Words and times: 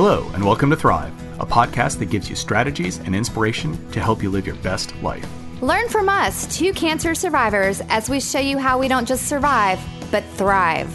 Hello, 0.00 0.30
and 0.32 0.44
welcome 0.44 0.70
to 0.70 0.76
Thrive, 0.76 1.12
a 1.40 1.44
podcast 1.44 1.98
that 1.98 2.06
gives 2.06 2.30
you 2.30 2.36
strategies 2.36 2.98
and 3.00 3.16
inspiration 3.16 3.90
to 3.90 3.98
help 3.98 4.22
you 4.22 4.30
live 4.30 4.46
your 4.46 4.54
best 4.54 4.94
life. 5.02 5.28
Learn 5.60 5.88
from 5.88 6.08
us, 6.08 6.56
two 6.56 6.72
cancer 6.72 7.16
survivors, 7.16 7.80
as 7.88 8.08
we 8.08 8.20
show 8.20 8.38
you 8.38 8.58
how 8.58 8.78
we 8.78 8.86
don't 8.86 9.08
just 9.08 9.26
survive, 9.26 9.80
but 10.12 10.22
thrive. 10.36 10.88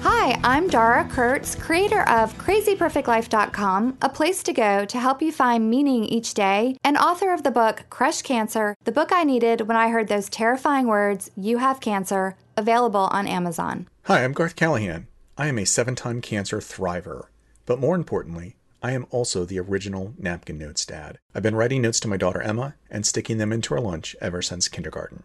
Hi, 0.00 0.40
I'm 0.42 0.68
Dara 0.68 1.06
Kurtz, 1.10 1.54
creator 1.54 2.00
of 2.08 2.32
crazyperfectlife.com, 2.38 3.98
a 4.00 4.08
place 4.08 4.42
to 4.44 4.54
go 4.54 4.86
to 4.86 4.98
help 4.98 5.20
you 5.20 5.30
find 5.30 5.68
meaning 5.68 6.06
each 6.06 6.32
day, 6.32 6.78
and 6.82 6.96
author 6.96 7.30
of 7.30 7.42
the 7.42 7.50
book 7.50 7.84
Crush 7.90 8.22
Cancer, 8.22 8.74
the 8.84 8.92
book 8.92 9.12
I 9.12 9.24
needed 9.24 9.68
when 9.68 9.76
I 9.76 9.90
heard 9.90 10.08
those 10.08 10.30
terrifying 10.30 10.86
words, 10.86 11.30
You 11.36 11.58
have 11.58 11.78
cancer, 11.78 12.36
available 12.56 13.10
on 13.12 13.26
Amazon. 13.26 13.86
Hi, 14.04 14.24
I'm 14.24 14.32
Garth 14.32 14.56
Callahan. 14.56 15.08
I 15.36 15.48
am 15.48 15.58
a 15.58 15.66
seven 15.66 15.94
time 15.94 16.22
cancer 16.22 16.60
thriver. 16.60 17.26
But 17.66 17.80
more 17.80 17.94
importantly, 17.94 18.56
I 18.82 18.92
am 18.92 19.06
also 19.10 19.44
the 19.44 19.58
original 19.58 20.12
napkin 20.18 20.58
notes 20.58 20.84
dad. 20.84 21.18
I've 21.34 21.42
been 21.42 21.56
writing 21.56 21.82
notes 21.82 21.98
to 22.00 22.08
my 22.08 22.18
daughter 22.18 22.42
Emma 22.42 22.74
and 22.90 23.06
sticking 23.06 23.38
them 23.38 23.52
into 23.52 23.72
her 23.74 23.80
lunch 23.80 24.14
ever 24.20 24.42
since 24.42 24.68
kindergarten. 24.68 25.22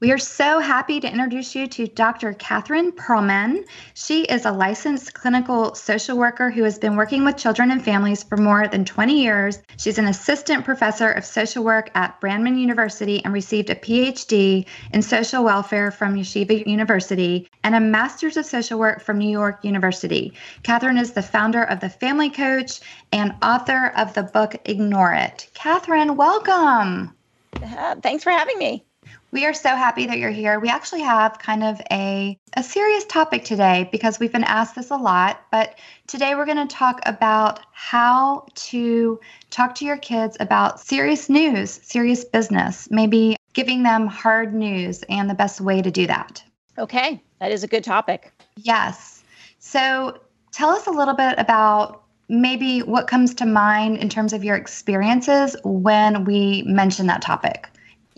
We 0.00 0.12
are 0.12 0.18
so 0.18 0.60
happy 0.60 0.98
to 0.98 1.12
introduce 1.12 1.54
you 1.54 1.66
to 1.66 1.86
Dr. 1.86 2.32
Catherine 2.32 2.90
Pearlman. 2.90 3.66
She 3.92 4.22
is 4.22 4.46
a 4.46 4.50
licensed 4.50 5.12
clinical 5.12 5.74
social 5.74 6.16
worker 6.16 6.50
who 6.50 6.62
has 6.62 6.78
been 6.78 6.96
working 6.96 7.22
with 7.22 7.36
children 7.36 7.70
and 7.70 7.84
families 7.84 8.22
for 8.22 8.38
more 8.38 8.66
than 8.66 8.86
20 8.86 9.22
years. 9.22 9.58
She's 9.76 9.98
an 9.98 10.06
assistant 10.06 10.64
professor 10.64 11.10
of 11.10 11.26
social 11.26 11.64
work 11.64 11.90
at 11.94 12.18
Brandman 12.18 12.58
University 12.58 13.22
and 13.22 13.34
received 13.34 13.68
a 13.68 13.74
PhD 13.74 14.64
in 14.94 15.02
social 15.02 15.44
welfare 15.44 15.90
from 15.90 16.14
Yeshiva 16.14 16.66
University 16.66 17.50
and 17.62 17.74
a 17.74 17.80
master's 17.80 18.38
of 18.38 18.46
social 18.46 18.78
work 18.78 19.02
from 19.02 19.18
New 19.18 19.28
York 19.28 19.62
University. 19.62 20.32
Catherine 20.62 20.96
is 20.96 21.12
the 21.12 21.20
founder 21.20 21.64
of 21.64 21.80
the 21.80 21.90
Family 21.90 22.30
Coach 22.30 22.80
and 23.12 23.34
author 23.42 23.92
of 23.98 24.14
the 24.14 24.22
book 24.22 24.56
Ignore 24.64 25.12
It. 25.12 25.50
Catherine, 25.52 26.16
welcome. 26.16 27.14
Uh, 27.62 27.96
thanks 27.96 28.24
for 28.24 28.30
having 28.30 28.56
me. 28.56 28.86
We 29.32 29.46
are 29.46 29.54
so 29.54 29.76
happy 29.76 30.06
that 30.06 30.18
you're 30.18 30.30
here. 30.30 30.58
We 30.58 30.68
actually 30.68 31.02
have 31.02 31.38
kind 31.38 31.62
of 31.62 31.80
a, 31.92 32.36
a 32.56 32.62
serious 32.64 33.04
topic 33.04 33.44
today 33.44 33.88
because 33.92 34.18
we've 34.18 34.32
been 34.32 34.42
asked 34.42 34.74
this 34.74 34.90
a 34.90 34.96
lot. 34.96 35.42
But 35.52 35.78
today 36.08 36.34
we're 36.34 36.46
going 36.46 36.66
to 36.66 36.74
talk 36.74 37.00
about 37.06 37.60
how 37.72 38.46
to 38.54 39.20
talk 39.50 39.76
to 39.76 39.84
your 39.84 39.98
kids 39.98 40.36
about 40.40 40.80
serious 40.80 41.28
news, 41.28 41.70
serious 41.70 42.24
business, 42.24 42.88
maybe 42.90 43.36
giving 43.52 43.84
them 43.84 44.08
hard 44.08 44.52
news 44.52 45.04
and 45.08 45.30
the 45.30 45.34
best 45.34 45.60
way 45.60 45.80
to 45.80 45.92
do 45.92 46.08
that. 46.08 46.42
Okay, 46.76 47.22
that 47.38 47.52
is 47.52 47.62
a 47.62 47.68
good 47.68 47.84
topic. 47.84 48.32
Yes. 48.56 49.22
So 49.60 50.18
tell 50.50 50.70
us 50.70 50.88
a 50.88 50.92
little 50.92 51.14
bit 51.14 51.36
about 51.38 52.02
maybe 52.28 52.80
what 52.80 53.06
comes 53.06 53.34
to 53.34 53.46
mind 53.46 53.98
in 53.98 54.08
terms 54.08 54.32
of 54.32 54.42
your 54.42 54.56
experiences 54.56 55.54
when 55.62 56.24
we 56.24 56.62
mention 56.62 57.06
that 57.06 57.22
topic. 57.22 57.68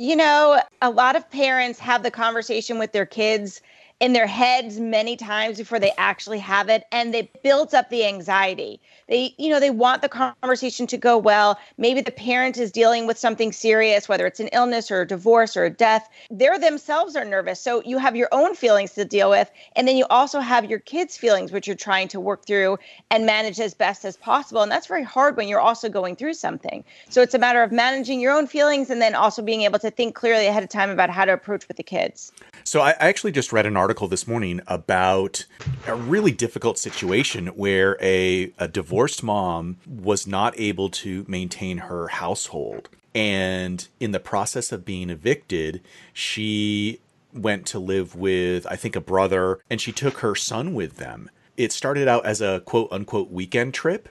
You 0.03 0.17
know, 0.17 0.61
a 0.81 0.91
lot 0.91 1.14
of 1.14 1.31
parents 1.31 1.78
have 1.78 2.03
the 2.03 2.11
conversation 2.11 2.77
with 2.77 2.91
their 2.91 3.06
kids 3.06 3.62
in 4.03 4.14
their 4.14 4.27
heads 4.27 4.81
many 4.81 5.14
times 5.14 5.58
before 5.58 5.78
they 5.78 5.92
actually 5.97 6.41
have 6.41 6.69
it 6.69 6.83
and 6.91 7.14
they 7.14 7.31
built 7.45 7.72
up 7.72 7.89
the 7.89 8.05
anxiety. 8.05 8.81
They 9.08 9.33
you 9.39 9.48
know 9.48 9.61
they 9.61 9.70
want 9.70 10.03
the 10.03 10.08
conversation 10.08 10.89
to 10.89 10.97
go 10.97 11.17
well. 11.17 11.56
Maybe 11.78 12.00
the 12.00 12.11
parent 12.11 12.58
is 12.58 12.73
dealing 12.73 13.06
with 13.06 13.17
something 13.17 13.53
serious 13.53 14.08
whether 14.08 14.27
it's 14.27 14.41
an 14.41 14.48
illness 14.48 14.91
or 14.91 15.03
a 15.03 15.06
divorce 15.06 15.56
or 15.56 15.64
a 15.67 15.70
death. 15.70 16.08
They 16.33 16.48
themselves 16.58 17.14
are 17.14 17.25
nervous. 17.25 17.61
So 17.61 17.80
you 17.84 17.98
have 17.98 18.17
your 18.17 18.28
own 18.33 18.56
feelings 18.56 18.91
to 18.95 19.05
deal 19.05 19.30
with 19.30 19.48
and 19.77 19.86
then 19.86 19.97
you 19.97 20.05
also 20.11 20.41
have 20.41 20.69
your 20.69 20.80
kids 20.80 21.17
feelings 21.17 21.53
which 21.53 21.69
you're 21.69 21.77
trying 21.77 22.08
to 22.08 22.19
work 22.19 22.45
through 22.45 22.78
and 23.12 23.25
manage 23.25 23.61
as 23.61 23.73
best 23.73 24.05
as 24.05 24.17
possible. 24.17 24.62
And 24.62 24.73
that's 24.73 24.89
very 24.89 25.05
hard 25.05 25.36
when 25.36 25.47
you're 25.47 25.61
also 25.61 25.89
going 25.89 26.17
through 26.17 26.34
something. 26.34 26.83
So 27.08 27.23
it's 27.23 27.34
a 27.34 27.39
matter 27.39 27.62
of 27.62 27.70
managing 27.70 28.19
your 28.19 28.33
own 28.33 28.48
feelings 28.48 28.91
and 28.91 29.00
then 29.00 29.14
also 29.14 29.42
being 29.42 29.62
able 29.62 29.78
to 29.78 29.92
think 29.92 30.17
clearly 30.17 30.48
ahead 30.48 30.64
of 30.64 30.70
time 30.70 30.91
about 30.91 31.11
how 31.11 31.25
to 31.25 31.33
approach 31.33 31.68
with 31.68 31.77
the 31.77 31.85
kids. 31.85 32.33
So 32.64 32.80
I 32.80 32.91
actually 32.98 33.30
just 33.30 33.52
read 33.52 33.64
an 33.64 33.77
article 33.77 33.92
this 33.92 34.27
morning 34.27 34.61
about 34.67 35.45
a 35.86 35.95
really 35.95 36.33
difficult 36.33 36.79
situation 36.79 37.48
where 37.48 37.97
a, 38.01 38.53
a 38.58 38.67
divorced 38.67 39.23
mom 39.23 39.77
was 39.86 40.27
not 40.27 40.58
able 40.58 40.89
to 40.89 41.25
maintain 41.29 41.79
her 41.79 42.08
household. 42.08 42.89
And 43.14 43.86
in 44.01 44.13
the 44.13 44.20
process 44.20 44.73
of 44.73 44.85
being 44.85 45.11
evicted, 45.11 45.83
she 46.13 47.01
went 47.35 47.67
to 47.67 47.79
live 47.79 48.17
with, 48.17 48.67
I 48.67 48.77
think, 48.77 48.97
a 48.97 49.01
brother, 49.01 49.61
and 49.69 49.80
she 49.80 49.92
took 49.92 50.19
her 50.19 50.35
son 50.35 50.74
with 50.74 50.97
them. 50.97 51.30
It 51.57 51.73
started 51.73 52.09
out 52.09 52.24
as 52.24 52.41
a 52.41 52.61
quote 52.61 52.89
unquote 52.91 53.30
weekend 53.30 53.74
trip. 53.74 54.09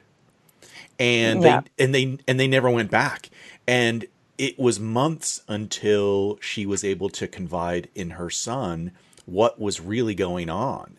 And 0.99 1.41
yeah. 1.41 1.61
they 1.75 1.83
and 1.83 1.95
they 1.95 2.17
and 2.27 2.39
they 2.39 2.47
never 2.47 2.69
went 2.69 2.91
back. 2.91 3.31
And 3.67 4.05
it 4.37 4.57
was 4.57 4.79
months 4.79 5.43
until 5.47 6.37
she 6.41 6.65
was 6.65 6.83
able 6.83 7.09
to 7.09 7.27
confide 7.27 7.89
in 7.93 8.11
her 8.11 8.29
son 8.29 8.91
what 9.25 9.59
was 9.59 9.79
really 9.79 10.15
going 10.15 10.49
on. 10.49 10.97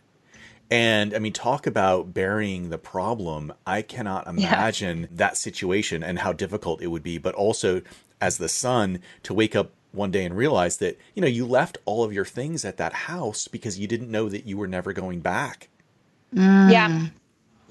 And 0.70 1.14
I 1.14 1.18
mean, 1.18 1.34
talk 1.34 1.66
about 1.66 2.14
burying 2.14 2.70
the 2.70 2.78
problem. 2.78 3.52
I 3.66 3.82
cannot 3.82 4.26
imagine 4.26 5.02
yeah. 5.02 5.06
that 5.12 5.36
situation 5.36 6.02
and 6.02 6.20
how 6.20 6.32
difficult 6.32 6.80
it 6.80 6.86
would 6.86 7.02
be. 7.02 7.18
But 7.18 7.34
also, 7.34 7.82
as 8.22 8.38
the 8.38 8.48
son, 8.48 9.00
to 9.24 9.34
wake 9.34 9.54
up 9.54 9.72
one 9.90 10.10
day 10.10 10.24
and 10.24 10.34
realize 10.34 10.78
that, 10.78 10.98
you 11.14 11.20
know, 11.20 11.28
you 11.28 11.46
left 11.46 11.76
all 11.84 12.04
of 12.04 12.12
your 12.14 12.24
things 12.24 12.64
at 12.64 12.78
that 12.78 12.94
house 12.94 13.48
because 13.48 13.78
you 13.78 13.86
didn't 13.86 14.10
know 14.10 14.30
that 14.30 14.46
you 14.46 14.56
were 14.56 14.66
never 14.66 14.94
going 14.94 15.20
back. 15.20 15.68
Mm. 16.34 16.72
Yeah. 16.72 17.06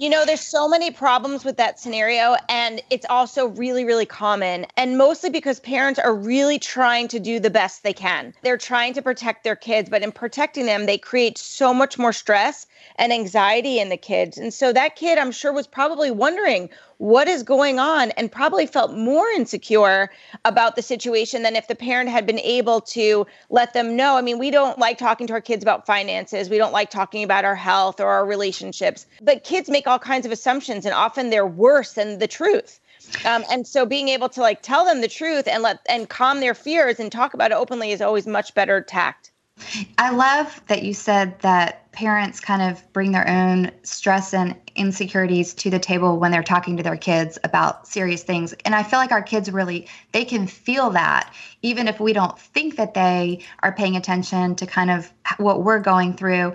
You 0.01 0.09
know, 0.09 0.25
there's 0.25 0.41
so 0.41 0.67
many 0.67 0.89
problems 0.89 1.45
with 1.45 1.57
that 1.57 1.79
scenario, 1.79 2.35
and 2.50 2.81
it's 2.89 3.06
also 3.07 3.50
really, 3.50 3.85
really 3.85 4.07
common. 4.07 4.66
And 4.75 4.97
mostly 4.97 5.29
because 5.29 5.59
parents 5.59 6.00
are 6.00 6.16
really 6.16 6.57
trying 6.57 7.07
to 7.09 7.19
do 7.19 7.39
the 7.39 7.51
best 7.51 7.84
they 7.84 7.94
can. 7.94 8.34
They're 8.41 8.57
trying 8.57 8.95
to 8.95 9.03
protect 9.03 9.44
their 9.44 9.56
kids, 9.56 9.91
but 9.91 10.01
in 10.01 10.12
protecting 10.12 10.66
them, 10.66 10.88
they 10.88 10.97
create 10.97 11.38
so 11.38 11.72
much 11.72 12.00
more 12.00 12.13
stress 12.13 12.66
and 12.95 13.13
anxiety 13.13 13.79
in 13.79 13.89
the 13.89 13.95
kids. 13.95 14.39
And 14.39 14.51
so 14.51 14.73
that 14.73 14.95
kid, 14.95 15.19
I'm 15.19 15.31
sure, 15.31 15.53
was 15.53 15.67
probably 15.67 16.09
wondering 16.09 16.72
what 17.01 17.28
is 17.28 17.41
going 17.41 17.79
on 17.79 18.12
and 18.12 18.31
probably 18.31 18.67
felt 18.67 18.94
more 18.94 19.28
insecure 19.29 20.12
about 20.45 20.75
the 20.75 20.84
situation 20.84 21.41
than 21.41 21.56
if 21.56 21.67
the 21.67 21.73
parent 21.73 22.12
had 22.12 22.28
been 22.28 22.38
able 22.38 22.79
to 22.79 23.25
let 23.50 23.73
them 23.73 23.95
know. 23.95 24.17
I 24.17 24.22
mean, 24.22 24.38
we 24.38 24.51
don't 24.51 24.78
like 24.78 25.00
talking 25.00 25.25
to 25.25 25.34
our 25.34 25.41
kids 25.41 25.63
about 25.63 25.88
finances, 25.88 26.47
we 26.47 26.59
don't 26.59 26.72
like 26.72 26.91
talking 26.91 27.23
about 27.23 27.44
our 27.44 27.56
health 27.56 28.00
or 28.00 28.06
our 28.06 28.23
relationships, 28.23 29.07
but 29.19 29.44
kids 29.44 29.67
make 29.67 29.88
all 29.88 29.97
kinds 29.97 30.28
of 30.28 30.31
assumptions 30.31 30.85
and 30.85 30.94
often 30.94 31.31
they're 31.31 31.44
worse 31.44 31.94
than 31.94 32.19
the 32.19 32.28
truth. 32.28 32.79
Um, 33.25 33.44
and 33.50 33.66
so 33.66 33.83
being 33.83 34.09
able 34.09 34.29
to 34.29 34.41
like 34.41 34.62
tell 34.62 34.85
them 34.85 35.01
the 35.01 35.07
truth 35.07 35.47
and 35.47 35.63
let 35.63 35.79
and 35.89 36.07
calm 36.07 36.39
their 36.39 36.53
fears 36.53 37.00
and 37.00 37.12
talk 37.12 37.33
about 37.33 37.50
it 37.50 37.56
openly 37.56 37.94
is 37.94 38.01
always 38.01 38.28
much 38.28 38.53
better 38.53 38.79
tact. 38.79 39.31
I 39.98 40.12
love 40.12 40.62
that 40.68 40.84
you 40.84 40.94
said 40.94 41.40
that 41.40 41.92
parents 41.92 42.40
kind 42.40 42.62
of 42.62 42.82
bring 42.94 43.12
their 43.12 43.28
own 43.28 43.72
stress 43.84 44.34
and 44.34 44.56
insecurities 44.76 45.54
to 45.56 45.70
the 45.70 45.80
table 45.80 46.18
when 46.20 46.32
they're 46.32 46.44
talking 46.44 46.78
to 46.78 46.84
their 46.84 46.98
kids 46.98 47.38
about 47.44 47.88
serious 47.88 48.24
things. 48.24 48.54
And 48.66 48.74
I 48.74 48.84
feel 48.84 49.00
like 49.00 49.12
our 49.12 49.22
kids 49.22 49.52
really 49.52 49.88
they 50.12 50.26
can 50.26 50.48
feel 50.48 50.92
that 50.92 51.34
even 51.62 51.88
if 51.88 52.00
we 52.00 52.14
don't 52.14 52.38
think 52.40 52.78
that 52.78 52.94
they 52.94 53.44
are 53.60 53.74
paying 53.74 53.96
attention 53.96 54.56
to 54.56 54.66
kind 54.66 54.90
of 54.90 55.12
what 55.38 55.64
we're 55.64 55.80
going 55.80 56.14
through. 56.14 56.54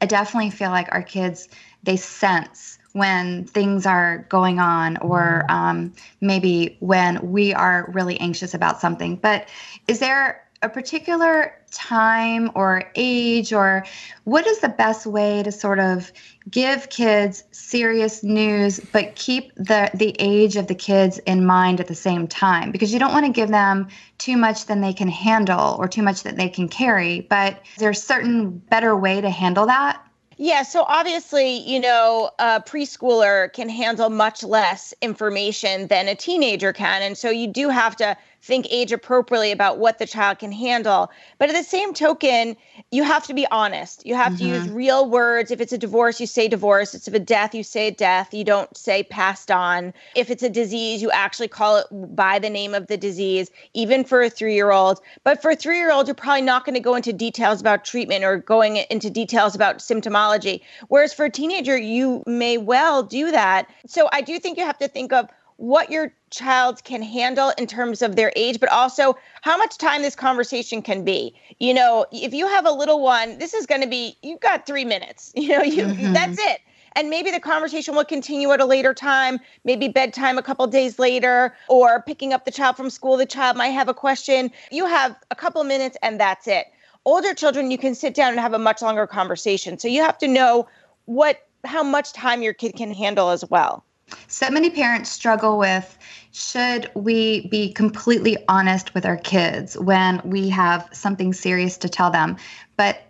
I 0.00 0.06
definitely 0.06 0.50
feel 0.50 0.70
like 0.70 0.88
our 0.92 1.02
kids 1.02 1.48
they 1.82 1.96
sense 1.96 2.78
when 2.92 3.44
things 3.44 3.86
are 3.86 4.26
going 4.28 4.58
on 4.58 4.96
or 4.98 5.44
um, 5.50 5.92
maybe 6.20 6.76
when 6.80 7.30
we 7.30 7.52
are 7.52 7.90
really 7.92 8.18
anxious 8.20 8.54
about 8.54 8.80
something. 8.80 9.16
But 9.16 9.48
is 9.86 9.98
there 9.98 10.45
a 10.62 10.68
particular 10.68 11.52
time 11.70 12.50
or 12.54 12.90
age 12.94 13.52
or 13.52 13.84
what 14.24 14.46
is 14.46 14.60
the 14.60 14.68
best 14.68 15.06
way 15.06 15.42
to 15.42 15.52
sort 15.52 15.78
of 15.78 16.10
give 16.50 16.88
kids 16.88 17.44
serious 17.50 18.22
news 18.22 18.80
but 18.92 19.14
keep 19.14 19.54
the 19.56 19.90
the 19.94 20.14
age 20.18 20.56
of 20.56 20.66
the 20.68 20.74
kids 20.74 21.18
in 21.18 21.44
mind 21.44 21.80
at 21.80 21.88
the 21.88 21.94
same 21.94 22.26
time 22.26 22.70
because 22.70 22.92
you 22.92 22.98
don't 22.98 23.12
want 23.12 23.26
to 23.26 23.32
give 23.32 23.50
them 23.50 23.88
too 24.18 24.36
much 24.36 24.66
than 24.66 24.80
they 24.80 24.92
can 24.92 25.08
handle 25.08 25.76
or 25.78 25.88
too 25.88 26.02
much 26.02 26.22
that 26.22 26.36
they 26.36 26.48
can 26.48 26.68
carry 26.68 27.20
but 27.22 27.60
there's 27.78 28.02
certain 28.02 28.50
better 28.50 28.96
way 28.96 29.20
to 29.20 29.28
handle 29.28 29.66
that 29.66 30.02
yeah, 30.38 30.64
so 30.64 30.84
obviously, 30.86 31.60
you 31.66 31.80
know, 31.80 32.30
a 32.38 32.60
preschooler 32.60 33.50
can 33.54 33.70
handle 33.70 34.10
much 34.10 34.42
less 34.42 34.92
information 35.00 35.86
than 35.86 36.08
a 36.08 36.14
teenager 36.14 36.74
can. 36.74 37.00
And 37.00 37.16
so 37.16 37.30
you 37.30 37.46
do 37.46 37.70
have 37.70 37.96
to 37.96 38.18
think 38.46 38.66
age 38.70 38.92
appropriately 38.92 39.50
about 39.50 39.78
what 39.78 39.98
the 39.98 40.06
child 40.06 40.38
can 40.38 40.52
handle. 40.52 41.10
But 41.38 41.48
at 41.48 41.56
the 41.56 41.64
same 41.64 41.92
token, 41.92 42.56
you 42.92 43.02
have 43.02 43.26
to 43.26 43.34
be 43.34 43.46
honest. 43.50 44.06
You 44.06 44.14
have 44.14 44.34
mm-hmm. 44.34 44.44
to 44.44 44.44
use 44.44 44.66
mm-hmm. 44.66 44.74
real 44.74 45.10
words. 45.10 45.50
If 45.50 45.60
it's 45.60 45.72
a 45.72 45.78
divorce, 45.78 46.20
you 46.20 46.26
say 46.26 46.46
divorce. 46.46 46.94
If 46.94 47.08
it's 47.08 47.16
a 47.16 47.18
death, 47.18 47.54
you 47.54 47.64
say 47.64 47.90
death. 47.90 48.32
You 48.32 48.44
don't 48.44 48.74
say 48.76 49.02
passed 49.02 49.50
on. 49.50 49.92
If 50.14 50.30
it's 50.30 50.44
a 50.44 50.48
disease, 50.48 51.02
you 51.02 51.10
actually 51.10 51.48
call 51.48 51.78
it 51.78 51.86
by 52.14 52.38
the 52.38 52.48
name 52.48 52.72
of 52.72 52.86
the 52.86 52.96
disease, 52.96 53.50
even 53.74 54.04
for 54.04 54.22
a 54.22 54.30
three 54.30 54.54
year 54.54 54.70
old. 54.70 55.00
But 55.24 55.42
for 55.42 55.50
a 55.50 55.56
three 55.56 55.78
year 55.78 55.90
old, 55.90 56.06
you're 56.06 56.14
probably 56.14 56.42
not 56.42 56.64
going 56.64 56.74
to 56.74 56.80
go 56.80 56.94
into 56.94 57.12
details 57.12 57.60
about 57.60 57.84
treatment 57.84 58.22
or 58.24 58.38
going 58.38 58.76
into 58.76 59.10
details 59.10 59.56
about 59.56 59.78
symptomology. 59.78 60.60
Whereas 60.88 61.12
for 61.12 61.24
a 61.24 61.30
teenager, 61.30 61.76
you 61.76 62.22
may 62.26 62.58
well 62.58 63.02
do 63.02 63.32
that. 63.32 63.68
So 63.86 64.08
I 64.12 64.20
do 64.20 64.38
think 64.38 64.56
you 64.56 64.64
have 64.64 64.78
to 64.78 64.88
think 64.88 65.12
of 65.12 65.28
what 65.56 65.90
your 65.90 66.12
child 66.30 66.84
can 66.84 67.02
handle 67.02 67.52
in 67.56 67.66
terms 67.66 68.02
of 68.02 68.16
their 68.16 68.32
age, 68.36 68.60
but 68.60 68.70
also 68.70 69.16
how 69.40 69.56
much 69.56 69.78
time 69.78 70.02
this 70.02 70.14
conversation 70.14 70.82
can 70.82 71.04
be. 71.04 71.34
You 71.58 71.72
know, 71.74 72.06
if 72.12 72.34
you 72.34 72.46
have 72.46 72.66
a 72.66 72.70
little 72.70 73.00
one, 73.00 73.38
this 73.38 73.54
is 73.54 73.66
going 73.66 73.80
to 73.80 73.86
be, 73.86 74.16
you've 74.22 74.40
got 74.40 74.66
three 74.66 74.84
minutes, 74.84 75.32
you 75.36 75.48
know, 75.48 75.62
you, 75.62 75.84
mm-hmm. 75.84 76.12
that's 76.12 76.38
it. 76.38 76.60
And 76.92 77.10
maybe 77.10 77.30
the 77.30 77.40
conversation 77.40 77.94
will 77.94 78.06
continue 78.06 78.50
at 78.52 78.60
a 78.60 78.64
later 78.64 78.94
time, 78.94 79.38
maybe 79.64 79.86
bedtime 79.86 80.38
a 80.38 80.42
couple 80.42 80.66
days 80.66 80.98
later, 80.98 81.54
or 81.68 82.00
picking 82.00 82.32
up 82.32 82.46
the 82.46 82.50
child 82.50 82.76
from 82.76 82.88
school. 82.88 83.18
The 83.18 83.26
child 83.26 83.54
might 83.56 83.68
have 83.68 83.88
a 83.88 83.94
question. 83.94 84.50
You 84.70 84.86
have 84.86 85.14
a 85.30 85.34
couple 85.34 85.62
minutes 85.64 85.98
and 86.02 86.18
that's 86.18 86.48
it. 86.48 86.66
Older 87.04 87.34
children, 87.34 87.70
you 87.70 87.76
can 87.76 87.94
sit 87.94 88.14
down 88.14 88.30
and 88.30 88.40
have 88.40 88.54
a 88.54 88.58
much 88.58 88.80
longer 88.80 89.06
conversation. 89.06 89.78
So 89.78 89.88
you 89.88 90.02
have 90.02 90.16
to 90.18 90.28
know 90.28 90.66
what, 91.04 91.46
how 91.64 91.82
much 91.82 92.14
time 92.14 92.42
your 92.42 92.54
kid 92.54 92.76
can 92.76 92.92
handle 92.92 93.28
as 93.28 93.44
well. 93.50 93.84
So 94.28 94.50
many 94.50 94.70
parents 94.70 95.10
struggle 95.10 95.58
with 95.58 95.98
should 96.32 96.90
we 96.94 97.46
be 97.48 97.72
completely 97.72 98.36
honest 98.48 98.94
with 98.94 99.06
our 99.06 99.16
kids 99.16 99.78
when 99.78 100.20
we 100.24 100.48
have 100.50 100.88
something 100.92 101.32
serious 101.32 101.78
to 101.78 101.88
tell 101.88 102.10
them? 102.10 102.36
But 102.76 103.02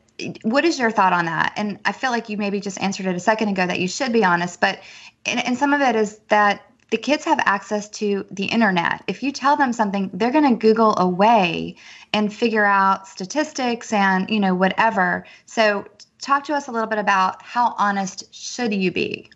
what 0.43 0.65
is 0.65 0.79
your 0.79 0.91
thought 0.91 1.13
on 1.13 1.27
that? 1.27 1.53
And 1.57 1.79
I 1.85 1.93
feel 1.93 2.11
like 2.11 2.29
you 2.29 2.37
maybe 2.37 2.61
just 2.61 2.81
answered 2.81 3.07
it 3.07 3.17
a 3.17 3.21
second 3.21 3.49
ago 3.49 3.67
that 3.67 3.81
you 3.81 3.89
should 3.89 4.13
be 4.13 4.25
honest, 4.25 4.61
but 4.61 4.81
and, 5.27 5.45
and 5.45 5.59
some 5.59 5.75
of 5.75 5.81
it 5.81 5.97
is 5.97 6.19
that 6.29 6.63
the 6.91 6.97
kids 6.97 7.25
have 7.25 7.41
access 7.45 7.89
to 7.89 8.25
the 8.31 8.45
internet. 8.45 9.03
If 9.09 9.23
you 9.23 9.33
tell 9.33 9.57
them 9.57 9.73
something, 9.73 10.09
they're 10.15 10.31
going 10.31 10.49
to 10.49 10.57
Google 10.57 10.97
away 10.99 11.77
and 12.13 12.33
figure 12.33 12.65
out 12.65 13.09
statistics 13.09 13.93
and, 13.93 14.31
you 14.31 14.39
know, 14.39 14.55
whatever. 14.55 15.27
So 15.47 15.85
talk 16.21 16.45
to 16.45 16.55
us 16.55 16.69
a 16.69 16.73
little 16.73 16.89
bit 16.89 16.99
about 16.99 17.43
how 17.43 17.75
honest 17.77 18.33
should 18.33 18.73
you 18.73 18.93
be? 18.93 19.29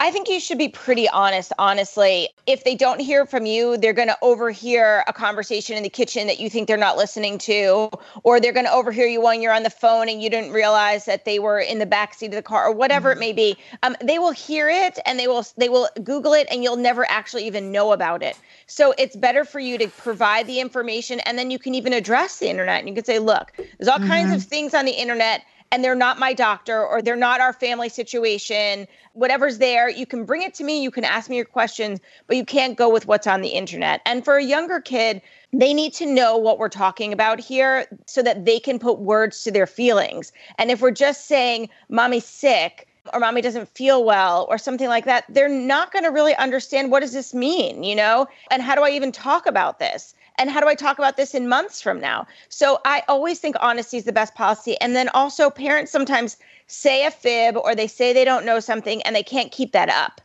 I 0.00 0.10
think 0.10 0.28
you 0.28 0.40
should 0.40 0.58
be 0.58 0.68
pretty 0.68 1.08
honest, 1.08 1.52
honestly. 1.58 2.28
If 2.46 2.64
they 2.64 2.74
don't 2.74 3.00
hear 3.00 3.26
from 3.26 3.46
you, 3.46 3.76
they're 3.76 3.92
going 3.92 4.08
to 4.08 4.18
overhear 4.22 5.04
a 5.06 5.12
conversation 5.12 5.76
in 5.76 5.82
the 5.82 5.88
kitchen 5.88 6.26
that 6.26 6.38
you 6.38 6.48
think 6.48 6.68
they're 6.68 6.76
not 6.76 6.96
listening 6.96 7.38
to, 7.38 7.90
or 8.22 8.40
they're 8.40 8.52
going 8.52 8.66
to 8.66 8.72
overhear 8.72 9.06
you 9.06 9.20
when 9.20 9.42
you're 9.42 9.52
on 9.52 9.62
the 9.62 9.70
phone 9.70 10.08
and 10.08 10.22
you 10.22 10.30
didn't 10.30 10.52
realize 10.52 11.04
that 11.04 11.24
they 11.24 11.38
were 11.38 11.58
in 11.58 11.78
the 11.78 11.86
back 11.86 12.14
seat 12.14 12.26
of 12.26 12.32
the 12.32 12.42
car, 12.42 12.66
or 12.66 12.72
whatever 12.72 13.10
mm-hmm. 13.10 13.18
it 13.18 13.26
may 13.26 13.32
be. 13.32 13.56
Um, 13.82 13.96
they 14.00 14.18
will 14.18 14.32
hear 14.32 14.68
it 14.68 14.98
and 15.06 15.18
they 15.18 15.28
will 15.28 15.44
they 15.56 15.68
will 15.68 15.88
Google 16.02 16.32
it, 16.32 16.46
and 16.50 16.62
you'll 16.62 16.76
never 16.76 17.08
actually 17.10 17.46
even 17.46 17.72
know 17.72 17.92
about 17.92 18.22
it. 18.22 18.38
So 18.66 18.94
it's 18.98 19.16
better 19.16 19.44
for 19.44 19.60
you 19.60 19.78
to 19.78 19.88
provide 19.88 20.46
the 20.46 20.60
information, 20.60 21.20
and 21.20 21.38
then 21.38 21.50
you 21.50 21.58
can 21.58 21.74
even 21.74 21.92
address 21.92 22.38
the 22.38 22.48
internet. 22.48 22.80
And 22.80 22.88
you 22.88 22.94
can 22.94 23.04
say, 23.04 23.18
"Look, 23.18 23.52
there's 23.56 23.88
all 23.88 23.98
mm-hmm. 23.98 24.08
kinds 24.08 24.32
of 24.32 24.42
things 24.42 24.74
on 24.74 24.84
the 24.84 24.92
internet." 24.92 25.42
And 25.72 25.82
they're 25.82 25.94
not 25.94 26.18
my 26.18 26.32
doctor 26.32 26.84
or 26.84 27.02
they're 27.02 27.16
not 27.16 27.40
our 27.40 27.52
family 27.52 27.88
situation, 27.88 28.86
whatever's 29.12 29.58
there, 29.58 29.88
you 29.88 30.06
can 30.06 30.24
bring 30.24 30.42
it 30.42 30.54
to 30.54 30.64
me, 30.64 30.82
you 30.82 30.90
can 30.90 31.04
ask 31.04 31.28
me 31.28 31.36
your 31.36 31.44
questions, 31.44 32.00
but 32.26 32.36
you 32.36 32.44
can't 32.44 32.76
go 32.76 32.88
with 32.88 33.06
what's 33.06 33.26
on 33.26 33.40
the 33.40 33.48
internet. 33.48 34.00
And 34.06 34.24
for 34.24 34.36
a 34.36 34.44
younger 34.44 34.80
kid, 34.80 35.20
they 35.52 35.74
need 35.74 35.92
to 35.94 36.06
know 36.06 36.36
what 36.36 36.58
we're 36.58 36.68
talking 36.68 37.12
about 37.12 37.40
here 37.40 37.86
so 38.06 38.22
that 38.22 38.44
they 38.44 38.58
can 38.58 38.78
put 38.78 39.00
words 39.00 39.42
to 39.42 39.50
their 39.50 39.66
feelings. 39.66 40.32
And 40.58 40.70
if 40.70 40.80
we're 40.80 40.90
just 40.90 41.26
saying, 41.26 41.68
mommy's 41.88 42.24
sick, 42.24 42.88
or 43.12 43.20
mommy 43.20 43.42
doesn't 43.42 43.68
feel 43.68 44.04
well 44.04 44.46
or 44.48 44.56
something 44.56 44.88
like 44.88 45.04
that 45.04 45.24
they're 45.28 45.48
not 45.48 45.92
going 45.92 46.04
to 46.04 46.10
really 46.10 46.34
understand 46.36 46.90
what 46.90 47.00
does 47.00 47.12
this 47.12 47.34
mean 47.34 47.82
you 47.82 47.94
know 47.94 48.26
and 48.50 48.62
how 48.62 48.74
do 48.74 48.82
i 48.82 48.88
even 48.88 49.12
talk 49.12 49.46
about 49.46 49.78
this 49.78 50.14
and 50.38 50.50
how 50.50 50.60
do 50.60 50.68
I 50.68 50.74
talk 50.74 50.98
about 50.98 51.16
this 51.16 51.34
in 51.34 51.48
months 51.48 51.80
from 51.80 52.00
now? 52.00 52.26
So 52.48 52.80
I 52.84 53.02
always 53.08 53.38
think 53.38 53.56
honesty 53.60 53.96
is 53.96 54.04
the 54.04 54.12
best 54.12 54.34
policy. 54.34 54.76
And 54.80 54.94
then 54.94 55.08
also, 55.10 55.50
parents 55.50 55.92
sometimes 55.92 56.36
say 56.66 57.06
a 57.06 57.10
fib 57.10 57.56
or 57.56 57.74
they 57.74 57.86
say 57.86 58.12
they 58.12 58.24
don't 58.24 58.44
know 58.44 58.60
something 58.60 59.02
and 59.02 59.14
they 59.14 59.22
can't 59.22 59.52
keep 59.52 59.72
that 59.72 59.88
up. 59.88 60.20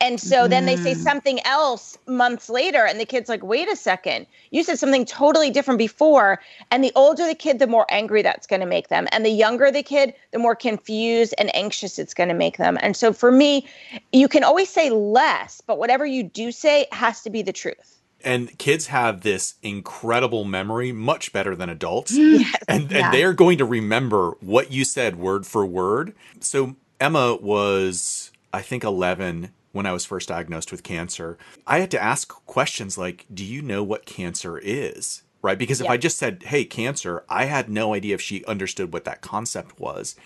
And 0.00 0.20
so 0.20 0.48
then 0.48 0.66
they 0.66 0.76
say 0.76 0.92
mm. 0.92 0.96
something 0.96 1.40
else 1.46 1.96
months 2.06 2.50
later, 2.50 2.84
and 2.84 3.00
the 3.00 3.06
kid's 3.06 3.28
like, 3.28 3.42
wait 3.42 3.70
a 3.70 3.76
second, 3.76 4.26
you 4.50 4.62
said 4.62 4.78
something 4.78 5.06
totally 5.06 5.50
different 5.50 5.78
before. 5.78 6.40
And 6.70 6.84
the 6.84 6.92
older 6.94 7.26
the 7.26 7.34
kid, 7.34 7.58
the 7.58 7.66
more 7.66 7.86
angry 7.88 8.20
that's 8.20 8.46
going 8.46 8.60
to 8.60 8.66
make 8.66 8.88
them. 8.88 9.06
And 9.12 9.24
the 9.24 9.30
younger 9.30 9.70
the 9.70 9.84
kid, 9.84 10.12
the 10.32 10.38
more 10.38 10.56
confused 10.56 11.32
and 11.38 11.54
anxious 11.56 11.98
it's 11.98 12.12
going 12.12 12.28
to 12.28 12.34
make 12.34 12.58
them. 12.58 12.76
And 12.82 12.96
so 12.96 13.14
for 13.14 13.30
me, 13.30 13.66
you 14.12 14.28
can 14.28 14.44
always 14.44 14.68
say 14.68 14.90
less, 14.90 15.62
but 15.66 15.78
whatever 15.78 16.04
you 16.04 16.22
do 16.22 16.52
say 16.52 16.86
has 16.92 17.22
to 17.22 17.30
be 17.30 17.40
the 17.40 17.52
truth 17.52 17.93
and 18.24 18.56
kids 18.58 18.88
have 18.88 19.20
this 19.20 19.54
incredible 19.62 20.44
memory 20.44 20.92
much 20.92 21.32
better 21.32 21.54
than 21.54 21.68
adults. 21.68 22.12
Yes. 22.24 22.54
and, 22.68 22.90
yeah. 22.90 23.06
and 23.06 23.14
they're 23.14 23.32
going 23.32 23.58
to 23.58 23.64
remember 23.64 24.32
what 24.40 24.72
you 24.72 24.84
said 24.84 25.16
word 25.16 25.46
for 25.46 25.64
word. 25.64 26.14
So 26.40 26.76
emma 27.00 27.36
was 27.36 28.30
i 28.52 28.62
think 28.62 28.82
11 28.84 29.50
when 29.72 29.84
i 29.86 29.92
was 29.92 30.04
first 30.04 30.28
diagnosed 30.28 30.72
with 30.72 30.82
cancer. 30.82 31.36
I 31.66 31.80
had 31.80 31.90
to 31.92 32.02
ask 32.02 32.28
questions 32.46 32.96
like 32.96 33.26
do 33.32 33.44
you 33.44 33.62
know 33.62 33.82
what 33.82 34.06
cancer 34.06 34.58
is? 34.58 35.22
Right? 35.42 35.58
Because 35.58 35.80
if 35.80 35.88
i 35.88 35.96
just 35.96 36.18
said 36.18 36.44
hey 36.44 36.64
cancer 36.64 37.24
i 37.28 37.44
had 37.44 37.68
no 37.68 37.94
idea 37.94 38.14
if 38.14 38.20
she 38.20 38.44
understood 38.46 38.92
what 38.92 39.04
that 39.04 39.20
concept 39.20 39.78
was 39.78 40.16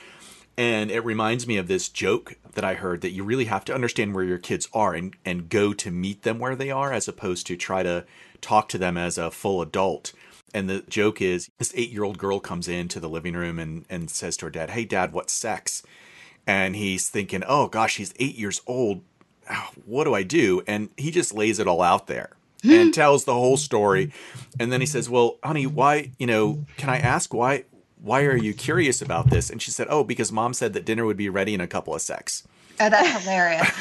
and 0.58 0.90
it 0.90 1.04
reminds 1.04 1.46
me 1.46 1.56
of 1.56 1.68
this 1.68 1.88
joke 1.88 2.34
that 2.54 2.64
I 2.64 2.74
heard 2.74 3.00
that 3.02 3.12
you 3.12 3.22
really 3.22 3.44
have 3.44 3.64
to 3.66 3.74
understand 3.74 4.12
where 4.12 4.24
your 4.24 4.38
kids 4.38 4.68
are 4.74 4.92
and, 4.92 5.14
and 5.24 5.48
go 5.48 5.72
to 5.74 5.92
meet 5.92 6.24
them 6.24 6.40
where 6.40 6.56
they 6.56 6.68
are 6.68 6.92
as 6.92 7.06
opposed 7.06 7.46
to 7.46 7.56
try 7.56 7.84
to 7.84 8.04
talk 8.40 8.68
to 8.70 8.78
them 8.78 8.96
as 8.96 9.16
a 9.16 9.30
full 9.30 9.62
adult. 9.62 10.12
And 10.52 10.68
the 10.68 10.82
joke 10.88 11.22
is 11.22 11.48
this 11.58 11.72
eight 11.76 11.90
year 11.90 12.02
old 12.02 12.18
girl 12.18 12.40
comes 12.40 12.66
into 12.66 12.98
the 12.98 13.08
living 13.08 13.34
room 13.34 13.60
and, 13.60 13.84
and 13.88 14.10
says 14.10 14.36
to 14.38 14.46
her 14.46 14.50
dad, 14.50 14.70
Hey, 14.70 14.84
dad, 14.84 15.12
what's 15.12 15.32
sex? 15.32 15.84
And 16.44 16.74
he's 16.74 17.08
thinking, 17.08 17.44
Oh 17.46 17.68
gosh, 17.68 17.98
he's 17.98 18.12
eight 18.18 18.34
years 18.34 18.60
old. 18.66 19.02
What 19.86 20.04
do 20.04 20.14
I 20.14 20.24
do? 20.24 20.62
And 20.66 20.88
he 20.96 21.12
just 21.12 21.32
lays 21.32 21.60
it 21.60 21.68
all 21.68 21.82
out 21.82 22.08
there 22.08 22.30
and 22.64 22.92
tells 22.94 23.24
the 23.24 23.34
whole 23.34 23.58
story. 23.58 24.12
And 24.58 24.72
then 24.72 24.80
he 24.80 24.86
says, 24.86 25.08
Well, 25.08 25.38
honey, 25.44 25.68
why, 25.68 26.10
you 26.18 26.26
know, 26.26 26.64
can 26.76 26.90
I 26.90 26.98
ask 26.98 27.32
why 27.32 27.64
why 28.00 28.24
are 28.24 28.36
you 28.36 28.54
curious 28.54 29.02
about 29.02 29.30
this? 29.30 29.50
And 29.50 29.60
she 29.60 29.70
said, 29.70 29.86
oh, 29.90 30.04
because 30.04 30.30
mom 30.32 30.54
said 30.54 30.72
that 30.74 30.84
dinner 30.84 31.04
would 31.04 31.16
be 31.16 31.28
ready 31.28 31.54
in 31.54 31.60
a 31.60 31.66
couple 31.66 31.94
of 31.94 32.00
secs. 32.00 32.44
Oh, 32.80 32.88
that's 32.88 33.24
hilarious. 33.24 33.68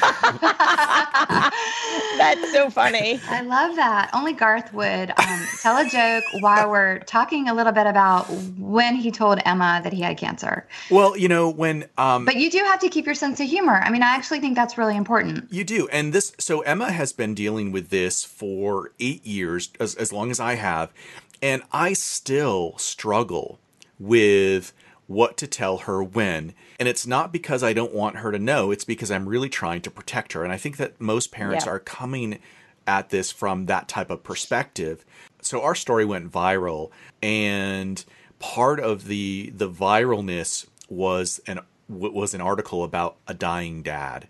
that's 2.18 2.52
so 2.52 2.68
funny. 2.68 3.20
I 3.28 3.42
love 3.42 3.76
that. 3.76 4.10
Only 4.12 4.32
Garth 4.32 4.74
would 4.74 5.10
um, 5.10 5.46
tell 5.62 5.76
a 5.76 5.88
joke 5.88 6.24
while 6.40 6.68
we're 6.68 6.98
talking 7.00 7.48
a 7.48 7.54
little 7.54 7.72
bit 7.72 7.86
about 7.86 8.24
when 8.58 8.96
he 8.96 9.12
told 9.12 9.38
Emma 9.44 9.80
that 9.84 9.92
he 9.92 10.00
had 10.02 10.16
cancer. 10.16 10.66
Well, 10.90 11.16
you 11.16 11.28
know, 11.28 11.48
when. 11.48 11.84
Um, 11.96 12.24
but 12.24 12.36
you 12.36 12.50
do 12.50 12.58
have 12.58 12.80
to 12.80 12.88
keep 12.88 13.06
your 13.06 13.14
sense 13.14 13.38
of 13.38 13.48
humor. 13.48 13.80
I 13.84 13.90
mean, 13.90 14.02
I 14.02 14.08
actually 14.08 14.40
think 14.40 14.56
that's 14.56 14.76
really 14.76 14.96
important. 14.96 15.52
You 15.52 15.62
do. 15.62 15.86
And 15.88 16.12
this, 16.12 16.32
so 16.38 16.62
Emma 16.62 16.90
has 16.90 17.12
been 17.12 17.34
dealing 17.34 17.70
with 17.70 17.90
this 17.90 18.24
for 18.24 18.90
eight 18.98 19.24
years, 19.24 19.70
as, 19.78 19.94
as 19.94 20.12
long 20.12 20.32
as 20.32 20.40
I 20.40 20.54
have. 20.54 20.92
And 21.40 21.62
I 21.70 21.92
still 21.92 22.76
struggle 22.78 23.60
with 23.98 24.72
what 25.06 25.36
to 25.38 25.46
tell 25.46 25.78
her 25.78 26.02
when. 26.02 26.52
And 26.78 26.88
it's 26.88 27.06
not 27.06 27.32
because 27.32 27.62
I 27.62 27.72
don't 27.72 27.94
want 27.94 28.16
her 28.16 28.30
to 28.30 28.38
know, 28.38 28.70
it's 28.70 28.84
because 28.84 29.10
I'm 29.10 29.28
really 29.28 29.48
trying 29.48 29.80
to 29.82 29.90
protect 29.90 30.34
her. 30.34 30.44
And 30.44 30.52
I 30.52 30.56
think 30.56 30.76
that 30.76 31.00
most 31.00 31.32
parents 31.32 31.64
yeah. 31.64 31.72
are 31.72 31.78
coming 31.78 32.38
at 32.86 33.10
this 33.10 33.30
from 33.30 33.66
that 33.66 33.88
type 33.88 34.10
of 34.10 34.22
perspective. 34.22 35.04
So 35.42 35.62
our 35.62 35.74
story 35.74 36.04
went 36.04 36.32
viral 36.32 36.90
and 37.22 38.04
part 38.38 38.80
of 38.80 39.06
the 39.06 39.52
the 39.54 39.68
viralness 39.68 40.66
was 40.88 41.40
an 41.46 41.60
was 41.88 42.34
an 42.34 42.40
article 42.40 42.84
about 42.84 43.16
a 43.26 43.34
dying 43.34 43.82
dad. 43.82 44.28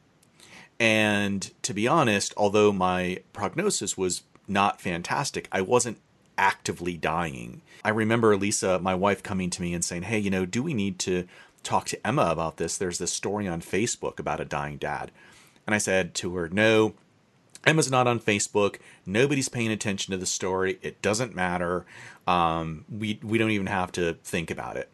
And 0.80 1.50
to 1.62 1.75
be 1.75 1.88
honest, 1.88 2.32
although 2.37 2.72
my 2.72 3.18
prognosis 3.32 3.98
was 3.98 4.22
not 4.46 4.80
fantastic, 4.80 5.48
I 5.50 5.60
wasn't 5.60 5.98
actively 6.37 6.96
dying. 6.96 7.62
I 7.85 7.90
remember 7.90 8.37
Lisa, 8.37 8.78
my 8.78 8.94
wife, 8.94 9.23
coming 9.23 9.50
to 9.50 9.62
me 9.62 9.75
and 9.75 9.85
saying, 9.85 10.02
Hey, 10.02 10.18
you 10.18 10.30
know, 10.30 10.44
do 10.44 10.62
we 10.62 10.75
need 10.75 10.99
to 11.00 11.26
talk 11.62 11.87
to 11.87 12.06
Emma 12.06 12.28
about 12.30 12.56
this? 12.56 12.76
There's 12.76 12.99
this 12.99 13.12
story 13.12 13.47
on 13.47 13.61
Facebook 13.61 14.18
about 14.18 14.40
a 14.40 14.44
dying 14.44 14.76
dad. 14.76 15.11
And 15.66 15.75
I 15.75 15.78
said 15.78 16.14
to 16.16 16.35
her, 16.37 16.49
No, 16.49 16.94
Emma's 17.66 17.90
not 17.90 18.06
on 18.06 18.20
Facebook. 18.20 18.76
Nobody's 19.04 19.49
paying 19.49 19.70
attention 19.70 20.12
to 20.12 20.18
the 20.18 20.26
story. 20.26 20.78
It 20.82 21.02
doesn't 21.02 21.35
matter. 21.35 21.85
Um, 22.26 22.85
we, 22.90 23.18
we 23.23 23.38
don't 23.38 23.50
even 23.50 23.66
have 23.66 23.92
to 23.92 24.14
think 24.23 24.50
about 24.50 24.76
it. 24.76 24.90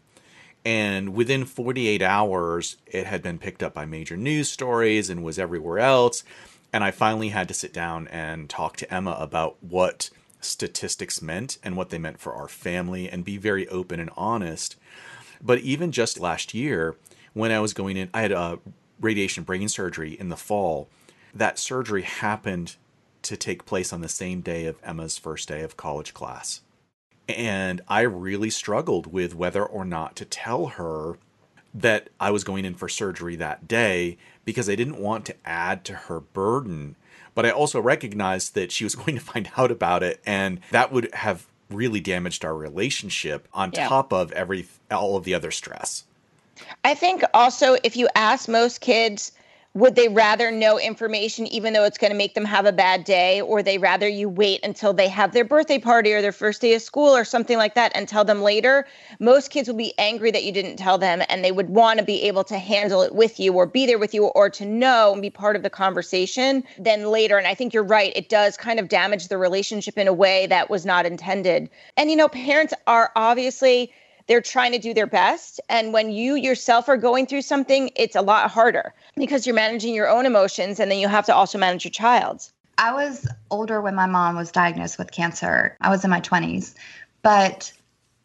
And 0.64 1.14
within 1.14 1.44
48 1.44 2.00
hours, 2.00 2.78
it 2.86 3.06
had 3.06 3.22
been 3.22 3.38
picked 3.38 3.62
up 3.62 3.74
by 3.74 3.84
major 3.84 4.16
news 4.16 4.48
stories 4.48 5.10
and 5.10 5.22
was 5.22 5.38
everywhere 5.38 5.78
else. 5.78 6.24
And 6.72 6.82
I 6.82 6.90
finally 6.90 7.28
had 7.28 7.48
to 7.48 7.54
sit 7.54 7.72
down 7.72 8.08
and 8.08 8.48
talk 8.48 8.76
to 8.78 8.92
Emma 8.92 9.16
about 9.20 9.62
what 9.62 10.10
statistics 10.44 11.22
meant 11.22 11.58
and 11.62 11.76
what 11.76 11.90
they 11.90 11.98
meant 11.98 12.20
for 12.20 12.34
our 12.34 12.48
family 12.48 13.08
and 13.08 13.24
be 13.24 13.36
very 13.36 13.68
open 13.68 14.00
and 14.00 14.10
honest. 14.16 14.76
But 15.42 15.60
even 15.60 15.92
just 15.92 16.20
last 16.20 16.54
year, 16.54 16.96
when 17.32 17.50
I 17.50 17.60
was 17.60 17.74
going 17.74 17.96
in, 17.96 18.10
I 18.14 18.22
had 18.22 18.32
a 18.32 18.58
radiation 19.00 19.44
brain 19.44 19.68
surgery 19.68 20.12
in 20.18 20.28
the 20.28 20.36
fall. 20.36 20.88
That 21.34 21.58
surgery 21.58 22.02
happened 22.02 22.76
to 23.22 23.36
take 23.36 23.66
place 23.66 23.92
on 23.92 24.00
the 24.00 24.08
same 24.08 24.40
day 24.40 24.66
of 24.66 24.78
Emma's 24.82 25.18
first 25.18 25.48
day 25.48 25.62
of 25.62 25.76
college 25.76 26.14
class. 26.14 26.60
And 27.28 27.80
I 27.88 28.02
really 28.02 28.50
struggled 28.50 29.12
with 29.12 29.34
whether 29.34 29.64
or 29.64 29.84
not 29.84 30.14
to 30.16 30.24
tell 30.24 30.66
her 30.66 31.18
that 31.72 32.08
I 32.20 32.30
was 32.30 32.44
going 32.44 32.64
in 32.64 32.74
for 32.74 32.88
surgery 32.88 33.34
that 33.36 33.66
day 33.66 34.16
because 34.44 34.68
I 34.68 34.76
didn't 34.76 34.98
want 35.00 35.24
to 35.26 35.34
add 35.44 35.84
to 35.86 35.94
her 35.94 36.20
burden. 36.20 36.96
But 37.34 37.46
I 37.46 37.50
also 37.50 37.80
recognized 37.80 38.54
that 38.54 38.72
she 38.72 38.84
was 38.84 38.94
going 38.94 39.14
to 39.14 39.24
find 39.24 39.50
out 39.56 39.70
about 39.70 40.02
it 40.02 40.20
and 40.26 40.60
that 40.70 40.92
would 40.92 41.12
have 41.14 41.46
really 41.70 42.00
damaged 42.00 42.44
our 42.44 42.54
relationship 42.54 43.48
on 43.52 43.72
yeah. 43.72 43.88
top 43.88 44.12
of 44.12 44.30
every 44.32 44.66
all 44.90 45.16
of 45.16 45.24
the 45.24 45.34
other 45.34 45.50
stress. 45.50 46.04
I 46.84 46.94
think 46.94 47.24
also 47.34 47.76
if 47.82 47.96
you 47.96 48.08
ask 48.14 48.48
most 48.48 48.80
kids 48.80 49.32
would 49.74 49.96
they 49.96 50.06
rather 50.06 50.52
know 50.52 50.78
information 50.78 51.48
even 51.48 51.72
though 51.72 51.82
it's 51.82 51.98
going 51.98 52.12
to 52.12 52.16
make 52.16 52.34
them 52.34 52.44
have 52.44 52.64
a 52.64 52.72
bad 52.72 53.02
day 53.02 53.40
or 53.40 53.60
they 53.60 53.76
rather 53.76 54.06
you 54.08 54.28
wait 54.28 54.60
until 54.62 54.92
they 54.92 55.08
have 55.08 55.32
their 55.32 55.44
birthday 55.44 55.78
party 55.78 56.12
or 56.12 56.22
their 56.22 56.30
first 56.32 56.60
day 56.60 56.74
of 56.74 56.80
school 56.82 57.14
or 57.14 57.24
something 57.24 57.58
like 57.58 57.74
that 57.74 57.90
and 57.94 58.06
tell 58.06 58.24
them 58.24 58.40
later? 58.40 58.86
Most 59.18 59.50
kids 59.50 59.68
will 59.68 59.76
be 59.76 59.92
angry 59.98 60.30
that 60.30 60.44
you 60.44 60.52
didn't 60.52 60.76
tell 60.76 60.96
them 60.96 61.22
and 61.28 61.44
they 61.44 61.50
would 61.50 61.70
want 61.70 61.98
to 61.98 62.04
be 62.04 62.22
able 62.22 62.44
to 62.44 62.56
handle 62.56 63.02
it 63.02 63.16
with 63.16 63.40
you 63.40 63.52
or 63.52 63.66
be 63.66 63.84
there 63.84 63.98
with 63.98 64.14
you 64.14 64.26
or 64.26 64.48
to 64.50 64.64
know 64.64 65.12
and 65.12 65.20
be 65.20 65.30
part 65.30 65.56
of 65.56 65.64
the 65.64 65.70
conversation 65.70 66.62
then 66.78 67.06
later. 67.06 67.36
And 67.36 67.46
i 67.48 67.54
think 67.54 67.74
you're 67.74 67.82
right 67.82 68.12
it 68.14 68.28
does 68.28 68.56
kind 68.56 68.78
of 68.78 68.88
damage 68.88 69.26
the 69.26 69.38
relationship 69.38 69.98
in 69.98 70.06
a 70.06 70.12
way 70.12 70.46
that 70.46 70.70
was 70.70 70.86
not 70.86 71.04
intended. 71.04 71.68
And 71.96 72.10
you 72.10 72.16
know 72.16 72.28
parents 72.28 72.74
are 72.86 73.10
obviously 73.16 73.92
they're 74.26 74.40
trying 74.40 74.72
to 74.72 74.78
do 74.78 74.94
their 74.94 75.06
best. 75.06 75.60
And 75.68 75.92
when 75.92 76.10
you 76.10 76.34
yourself 76.34 76.88
are 76.88 76.96
going 76.96 77.26
through 77.26 77.42
something, 77.42 77.90
it's 77.96 78.16
a 78.16 78.22
lot 78.22 78.50
harder 78.50 78.94
because 79.16 79.46
you're 79.46 79.54
managing 79.54 79.94
your 79.94 80.08
own 80.08 80.26
emotions 80.26 80.80
and 80.80 80.90
then 80.90 80.98
you 80.98 81.08
have 81.08 81.26
to 81.26 81.34
also 81.34 81.58
manage 81.58 81.84
your 81.84 81.92
child's. 81.92 82.52
I 82.78 82.92
was 82.92 83.28
older 83.50 83.80
when 83.80 83.94
my 83.94 84.06
mom 84.06 84.36
was 84.36 84.50
diagnosed 84.50 84.98
with 84.98 85.12
cancer. 85.12 85.76
I 85.80 85.90
was 85.90 86.04
in 86.04 86.10
my 86.10 86.20
20s, 86.20 86.74
but 87.22 87.72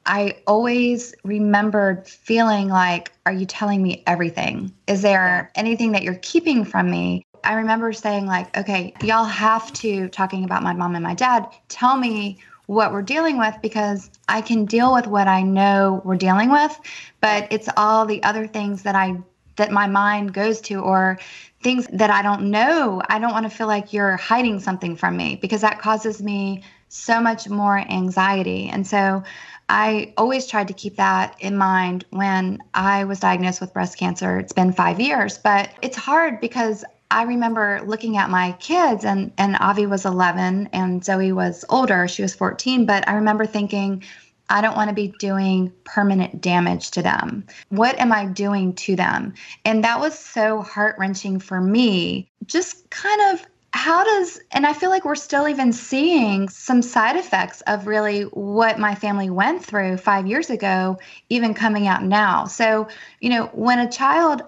I 0.05 0.37
always 0.47 1.13
remembered 1.23 2.07
feeling 2.07 2.67
like, 2.69 3.11
Are 3.25 3.31
you 3.31 3.45
telling 3.45 3.83
me 3.83 4.03
everything? 4.07 4.73
Is 4.87 5.03
there 5.03 5.51
anything 5.53 5.91
that 5.91 6.01
you're 6.01 6.19
keeping 6.21 6.65
from 6.65 6.89
me? 6.89 7.23
I 7.43 7.53
remember 7.53 7.93
saying, 7.93 8.25
like, 8.25 8.57
okay, 8.57 8.93
y'all 9.01 9.23
have 9.23 9.71
to, 9.73 10.09
talking 10.09 10.43
about 10.43 10.63
my 10.63 10.73
mom 10.73 10.95
and 10.95 11.03
my 11.03 11.13
dad, 11.13 11.47
tell 11.69 11.95
me 11.95 12.39
what 12.69 12.91
we're 12.91 13.01
dealing 13.01 13.39
with 13.39 13.55
because 13.63 14.11
I 14.27 14.41
can 14.41 14.65
deal 14.65 14.93
with 14.93 15.07
what 15.07 15.27
I 15.27 15.41
know 15.41 16.03
we're 16.05 16.17
dealing 16.17 16.51
with, 16.51 16.79
but 17.19 17.47
it's 17.49 17.67
all 17.75 18.05
the 18.05 18.21
other 18.21 18.45
things 18.45 18.83
that 18.83 18.93
I 18.93 19.17
that 19.55 19.71
my 19.71 19.87
mind 19.87 20.35
goes 20.35 20.61
to 20.61 20.75
or 20.75 21.17
things 21.63 21.87
that 21.91 22.11
I 22.11 22.21
don't 22.21 22.51
know. 22.51 23.01
I 23.09 23.17
don't 23.17 23.31
want 23.31 23.49
to 23.49 23.49
feel 23.49 23.65
like 23.65 23.91
you're 23.91 24.17
hiding 24.17 24.59
something 24.59 24.95
from 24.95 25.17
me 25.17 25.35
because 25.35 25.61
that 25.61 25.79
causes 25.79 26.21
me 26.21 26.63
so 26.89 27.19
much 27.19 27.49
more 27.49 27.75
anxiety. 27.75 28.69
And 28.69 28.85
so 28.85 29.23
I 29.67 30.13
always 30.15 30.45
tried 30.45 30.67
to 30.67 30.75
keep 30.75 30.97
that 30.97 31.37
in 31.39 31.57
mind 31.57 32.05
when 32.11 32.59
I 32.75 33.05
was 33.05 33.19
diagnosed 33.19 33.61
with 33.61 33.73
breast 33.73 33.97
cancer. 33.97 34.37
It's 34.37 34.53
been 34.53 34.73
5 34.73 34.99
years, 34.99 35.39
but 35.39 35.71
it's 35.81 35.97
hard 35.97 36.39
because 36.39 36.85
I 37.11 37.23
remember 37.23 37.81
looking 37.85 38.17
at 38.17 38.29
my 38.29 38.51
kids, 38.59 39.03
and 39.03 39.31
and 39.37 39.57
Avi 39.59 39.85
was 39.85 40.05
11, 40.05 40.69
and 40.73 41.03
Zoe 41.03 41.31
was 41.31 41.65
older. 41.69 42.07
She 42.07 42.21
was 42.21 42.35
14. 42.35 42.85
But 42.85 43.07
I 43.07 43.15
remember 43.15 43.45
thinking, 43.45 44.03
I 44.49 44.61
don't 44.61 44.75
want 44.75 44.89
to 44.89 44.95
be 44.95 45.13
doing 45.19 45.71
permanent 45.83 46.41
damage 46.41 46.91
to 46.91 47.01
them. 47.01 47.45
What 47.69 47.99
am 47.99 48.11
I 48.11 48.25
doing 48.25 48.73
to 48.75 48.95
them? 48.95 49.33
And 49.65 49.83
that 49.83 49.99
was 49.99 50.17
so 50.17 50.61
heart 50.61 50.95
wrenching 50.97 51.39
for 51.39 51.61
me. 51.61 52.29
Just 52.45 52.89
kind 52.89 53.33
of 53.33 53.45
how 53.71 54.03
does, 54.03 54.41
and 54.51 54.65
I 54.65 54.73
feel 54.73 54.89
like 54.89 55.05
we're 55.05 55.15
still 55.15 55.47
even 55.47 55.71
seeing 55.71 56.49
some 56.49 56.81
side 56.81 57.15
effects 57.15 57.61
of 57.61 57.85
really 57.85 58.23
what 58.23 58.79
my 58.79 58.95
family 58.95 59.29
went 59.29 59.63
through 59.63 59.97
five 59.97 60.25
years 60.25 60.49
ago, 60.49 60.97
even 61.29 61.53
coming 61.53 61.87
out 61.87 62.03
now. 62.03 62.45
So, 62.45 62.87
you 63.19 63.29
know, 63.29 63.45
when 63.53 63.77
a 63.77 63.91
child 63.91 64.41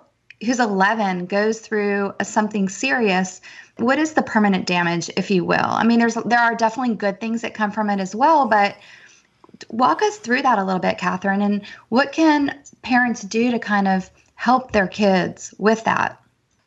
who's 0.44 0.60
11 0.60 1.28
goes 1.28 1.60
through 1.60 2.14
a, 2.20 2.26
something 2.26 2.70
serious 2.70 3.42
what 3.78 4.00
is 4.00 4.14
the 4.14 4.22
permanent 4.22 4.68
damage 4.68 5.10
if 5.18 5.32
you 5.32 5.44
will? 5.44 5.58
I 5.60 5.84
mean 5.84 6.00
there's 6.00 6.14
there 6.14 6.40
are 6.40 6.56
definitely 6.56 6.96
good 6.96 7.20
things 7.20 7.42
that 7.42 7.54
come 7.54 7.72
from 7.72 7.90
it 7.90 8.00
as 8.00 8.16
well 8.16 8.48
but 8.48 8.76
walk 9.70 10.02
us 10.02 10.18
through 10.18 10.42
that 10.42 10.60
a 10.60 10.64
little 10.64 10.80
bit 10.80 10.98
catherine 10.98 11.42
and 11.42 11.66
what 11.90 12.12
can 12.12 12.60
parents 12.82 13.22
do 13.22 13.52
to 13.52 13.60
kind 13.60 13.88
of 13.88 14.10
help 14.36 14.72
their 14.72 14.88
kids 14.88 15.54
with 15.58 15.84
that 15.84 16.21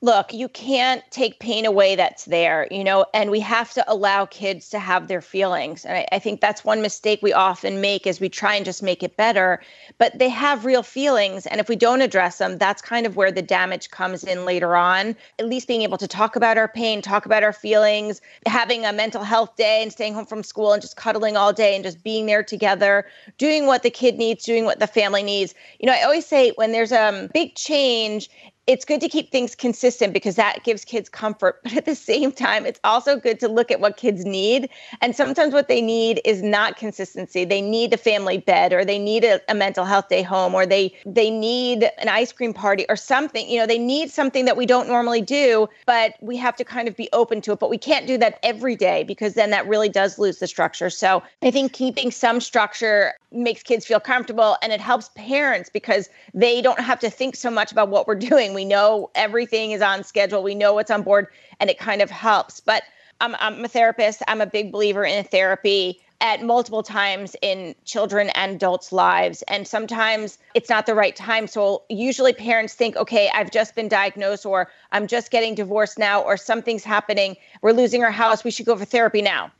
look, 0.04 0.34
you 0.34 0.50
can't 0.50 1.02
take 1.10 1.40
pain 1.40 1.64
away 1.64 1.96
that's 1.96 2.26
there, 2.26 2.68
you 2.70 2.84
know, 2.84 3.06
and 3.14 3.30
we 3.30 3.40
have 3.40 3.72
to 3.72 3.82
allow 3.90 4.26
kids 4.26 4.68
to 4.68 4.78
have 4.78 5.08
their 5.08 5.22
feelings. 5.22 5.86
And 5.86 5.96
I, 5.96 6.06
I, 6.12 6.18
think 6.18 6.42
that's 6.42 6.62
one 6.62 6.82
mistake 6.82 7.20
we 7.22 7.32
often 7.32 7.80
make 7.80 8.06
is 8.06 8.20
we 8.20 8.28
try 8.28 8.54
and 8.54 8.66
just 8.66 8.82
make 8.82 9.02
it 9.02 9.16
better, 9.16 9.62
but 9.96 10.18
they 10.18 10.28
have 10.28 10.66
real 10.66 10.82
feelings. 10.82 11.46
And 11.46 11.58
if 11.58 11.70
we 11.70 11.76
don't 11.76 12.02
address 12.02 12.36
them, 12.36 12.58
that's 12.58 12.82
kind 12.82 13.06
of 13.06 13.16
where 13.16 13.32
the 13.32 13.40
damage 13.40 13.90
comes 13.90 14.24
in 14.24 14.44
later 14.44 14.76
on. 14.76 15.16
At 15.38 15.46
least 15.46 15.68
being 15.68 15.80
able 15.80 15.96
to 15.96 16.06
talk 16.06 16.36
about 16.36 16.58
our 16.58 16.68
pain, 16.68 17.00
talk 17.00 17.24
about 17.24 17.42
our 17.42 17.54
feelings, 17.54 18.20
having 18.44 18.84
a 18.84 18.92
mental 18.92 19.24
health 19.24 19.56
day 19.56 19.82
and 19.82 19.90
staying 19.90 20.12
home 20.12 20.26
from 20.26 20.42
school 20.42 20.74
and 20.74 20.82
just 20.82 20.98
cuddling 20.98 21.38
all 21.38 21.54
day 21.54 21.74
and 21.74 21.82
just 21.82 22.04
being 22.04 22.26
there 22.26 22.42
together, 22.42 23.06
doing 23.38 23.66
what 23.66 23.82
the 23.82 23.90
kid 23.90 24.18
needs, 24.18 24.44
doing 24.44 24.66
what 24.66 24.80
the 24.80 24.86
family 24.86 25.22
needs. 25.22 25.54
You 25.80 25.86
know, 25.86 25.94
I 25.94 26.02
always 26.02 26.26
say 26.26 26.52
when 26.56 26.72
there's 26.72 26.92
a 26.92 27.30
big 27.32 27.54
change 27.54 28.28
it's 28.66 28.84
good 28.84 29.00
to 29.00 29.08
keep 29.08 29.30
things 29.30 29.54
consistent 29.54 30.12
because 30.12 30.36
that 30.36 30.64
gives 30.64 30.84
kids 30.84 31.08
comfort. 31.08 31.60
But 31.74 31.78
at 31.78 31.84
the 31.86 31.94
same 31.94 32.30
time, 32.30 32.66
it's 32.66 32.78
also 32.84 33.16
good 33.16 33.40
to 33.40 33.48
look 33.48 33.70
at 33.70 33.80
what 33.80 33.96
kids 33.96 34.24
need. 34.24 34.68
And 35.00 35.16
sometimes 35.16 35.52
what 35.52 35.66
they 35.66 35.80
need 35.80 36.20
is 36.24 36.42
not 36.42 36.76
consistency. 36.76 37.44
They 37.44 37.60
need 37.60 37.92
a 37.92 37.96
family 37.96 38.38
bed 38.38 38.72
or 38.72 38.84
they 38.84 38.98
need 38.98 39.24
a, 39.24 39.40
a, 39.48 39.54
mental 39.54 39.84
health 39.84 40.08
day 40.08 40.22
home 40.22 40.54
or 40.54 40.66
they 40.66 40.94
they 41.06 41.30
need 41.30 41.90
an 41.98 42.08
ice 42.08 42.32
cream 42.32 42.52
party 42.52 42.86
or 42.88 42.96
something. 42.96 43.48
You 43.48 43.60
know, 43.60 43.66
they 43.66 43.78
need 43.78 44.10
something 44.10 44.44
that 44.44 44.56
we 44.56 44.66
don't 44.66 44.86
normally 44.86 45.20
do, 45.20 45.68
but 45.86 46.14
we 46.20 46.36
have 46.36 46.54
to 46.56 46.64
kind 46.64 46.86
of 46.86 46.96
be 46.96 47.08
open 47.12 47.40
to 47.42 47.52
it. 47.52 47.58
But 47.58 47.70
we 47.70 47.78
can't 47.78 48.06
do 48.06 48.18
that 48.18 48.38
every 48.42 48.76
day 48.76 49.04
because 49.04 49.34
then 49.34 49.50
that 49.50 49.66
really 49.66 49.88
does 49.88 50.18
lose 50.18 50.38
the 50.38 50.46
structure. 50.46 50.90
So 50.90 51.22
I 51.42 51.50
think 51.50 51.72
keeping 51.72 52.10
some 52.10 52.40
structure 52.40 53.14
makes 53.34 53.62
kids 53.62 53.84
feel 53.84 54.00
comfortable 54.00 54.56
and 54.62 54.72
it 54.72 54.80
helps 54.80 55.10
parents 55.16 55.68
because 55.68 56.08
they 56.32 56.62
don't 56.62 56.80
have 56.80 57.00
to 57.00 57.10
think 57.10 57.36
so 57.36 57.50
much 57.50 57.72
about 57.72 57.88
what 57.88 58.06
we're 58.06 58.14
doing 58.14 58.54
we 58.54 58.64
know 58.64 59.10
everything 59.14 59.72
is 59.72 59.82
on 59.82 60.04
schedule. 60.04 60.42
We 60.42 60.54
know 60.54 60.74
what's 60.74 60.90
on 60.90 61.02
board, 61.02 61.26
and 61.60 61.68
it 61.68 61.78
kind 61.78 62.00
of 62.00 62.10
helps. 62.10 62.60
But 62.60 62.84
I'm, 63.20 63.34
I'm 63.38 63.64
a 63.64 63.68
therapist. 63.68 64.22
I'm 64.28 64.40
a 64.40 64.46
big 64.46 64.72
believer 64.72 65.04
in 65.04 65.24
therapy 65.24 66.00
at 66.20 66.42
multiple 66.42 66.82
times 66.82 67.36
in 67.42 67.74
children 67.84 68.30
and 68.30 68.52
adults' 68.52 68.92
lives. 68.92 69.42
And 69.48 69.68
sometimes 69.68 70.38
it's 70.54 70.70
not 70.70 70.86
the 70.86 70.94
right 70.94 71.14
time. 71.14 71.46
So 71.46 71.82
usually 71.90 72.32
parents 72.32 72.74
think, 72.74 72.96
okay, 72.96 73.30
I've 73.34 73.50
just 73.50 73.74
been 73.74 73.88
diagnosed, 73.88 74.46
or 74.46 74.70
I'm 74.92 75.06
just 75.06 75.30
getting 75.30 75.54
divorced 75.54 75.98
now, 75.98 76.22
or 76.22 76.36
something's 76.36 76.84
happening. 76.84 77.36
We're 77.62 77.72
losing 77.72 78.02
our 78.02 78.10
house. 78.10 78.44
We 78.44 78.50
should 78.50 78.66
go 78.66 78.76
for 78.76 78.84
therapy 78.84 79.22
now. 79.22 79.50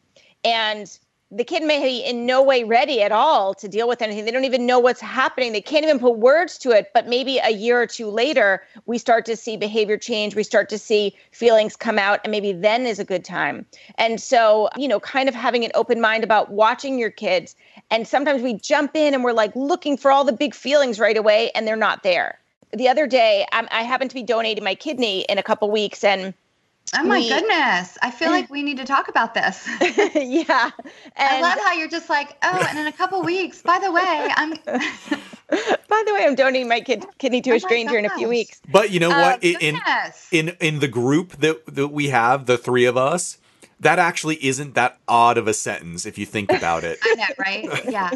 And 0.44 0.96
the 1.36 1.44
kid 1.44 1.64
may 1.64 1.82
be 1.82 1.98
in 1.98 2.26
no 2.26 2.40
way 2.40 2.62
ready 2.62 3.02
at 3.02 3.10
all 3.10 3.54
to 3.54 3.66
deal 3.66 3.88
with 3.88 4.00
anything. 4.00 4.24
They 4.24 4.30
don't 4.30 4.44
even 4.44 4.66
know 4.66 4.78
what's 4.78 5.00
happening. 5.00 5.52
They 5.52 5.60
can't 5.60 5.84
even 5.84 5.98
put 5.98 6.18
words 6.18 6.56
to 6.58 6.70
it. 6.70 6.92
But 6.94 7.08
maybe 7.08 7.38
a 7.38 7.50
year 7.50 7.82
or 7.82 7.88
two 7.88 8.08
later, 8.08 8.62
we 8.86 8.98
start 8.98 9.26
to 9.26 9.36
see 9.36 9.56
behavior 9.56 9.96
change. 9.96 10.36
We 10.36 10.44
start 10.44 10.68
to 10.68 10.78
see 10.78 11.16
feelings 11.32 11.74
come 11.74 11.98
out, 11.98 12.20
and 12.22 12.30
maybe 12.30 12.52
then 12.52 12.86
is 12.86 13.00
a 13.00 13.04
good 13.04 13.24
time. 13.24 13.66
And 13.96 14.20
so, 14.20 14.68
you 14.76 14.86
know, 14.86 15.00
kind 15.00 15.28
of 15.28 15.34
having 15.34 15.64
an 15.64 15.72
open 15.74 16.00
mind 16.00 16.22
about 16.22 16.52
watching 16.52 16.98
your 16.98 17.10
kids. 17.10 17.56
And 17.90 18.06
sometimes 18.06 18.40
we 18.40 18.54
jump 18.54 18.94
in 18.94 19.12
and 19.12 19.24
we're 19.24 19.32
like 19.32 19.54
looking 19.56 19.96
for 19.96 20.12
all 20.12 20.24
the 20.24 20.32
big 20.32 20.54
feelings 20.54 21.00
right 21.00 21.16
away, 21.16 21.50
and 21.56 21.66
they're 21.66 21.74
not 21.74 22.04
there. 22.04 22.38
The 22.72 22.88
other 22.88 23.06
day, 23.06 23.44
I'm, 23.52 23.68
I 23.72 23.82
happen 23.82 24.08
to 24.08 24.14
be 24.14 24.22
donating 24.22 24.62
my 24.62 24.74
kidney 24.74 25.22
in 25.28 25.38
a 25.38 25.42
couple 25.42 25.70
weeks, 25.70 26.04
and 26.04 26.32
Oh 26.96 27.04
my 27.04 27.18
we, 27.18 27.28
goodness. 27.28 27.98
I 28.02 28.10
feel 28.10 28.30
like 28.30 28.50
we 28.50 28.62
need 28.62 28.76
to 28.78 28.84
talk 28.84 29.08
about 29.08 29.34
this. 29.34 29.68
yeah. 29.80 30.70
And 31.16 31.16
I 31.16 31.40
love 31.40 31.58
how 31.58 31.72
you're 31.72 31.88
just 31.88 32.08
like, 32.08 32.36
oh, 32.42 32.66
and 32.68 32.78
in 32.78 32.86
a 32.86 32.92
couple 32.92 33.22
weeks, 33.22 33.62
by 33.62 33.78
the 33.78 33.90
way, 33.90 34.28
I'm 34.36 34.54
By 35.48 36.02
the 36.06 36.14
way, 36.14 36.24
I'm 36.24 36.34
donating 36.34 36.68
my 36.68 36.80
kid, 36.80 37.04
kidney 37.18 37.40
to 37.42 37.52
oh 37.52 37.56
a 37.56 37.60
stranger 37.60 37.98
in 37.98 38.06
a 38.06 38.10
few 38.10 38.28
weeks. 38.28 38.60
But 38.70 38.90
you 38.90 39.00
know 39.00 39.10
what? 39.10 39.44
Uh, 39.44 39.58
in, 39.60 39.80
in 40.32 40.48
in 40.60 40.78
the 40.80 40.88
group 40.88 41.32
that 41.38 41.64
that 41.66 41.88
we 41.88 42.08
have, 42.08 42.46
the 42.46 42.56
three 42.56 42.86
of 42.86 42.96
us, 42.96 43.38
that 43.80 43.98
actually 43.98 44.44
isn't 44.44 44.74
that 44.74 44.98
odd 45.06 45.38
of 45.38 45.46
a 45.46 45.54
sentence 45.54 46.06
if 46.06 46.18
you 46.18 46.26
think 46.26 46.50
about 46.50 46.82
it. 46.84 46.98
I 47.04 47.14
know, 47.14 47.24
right? 47.38 47.84
Yeah. 47.90 48.10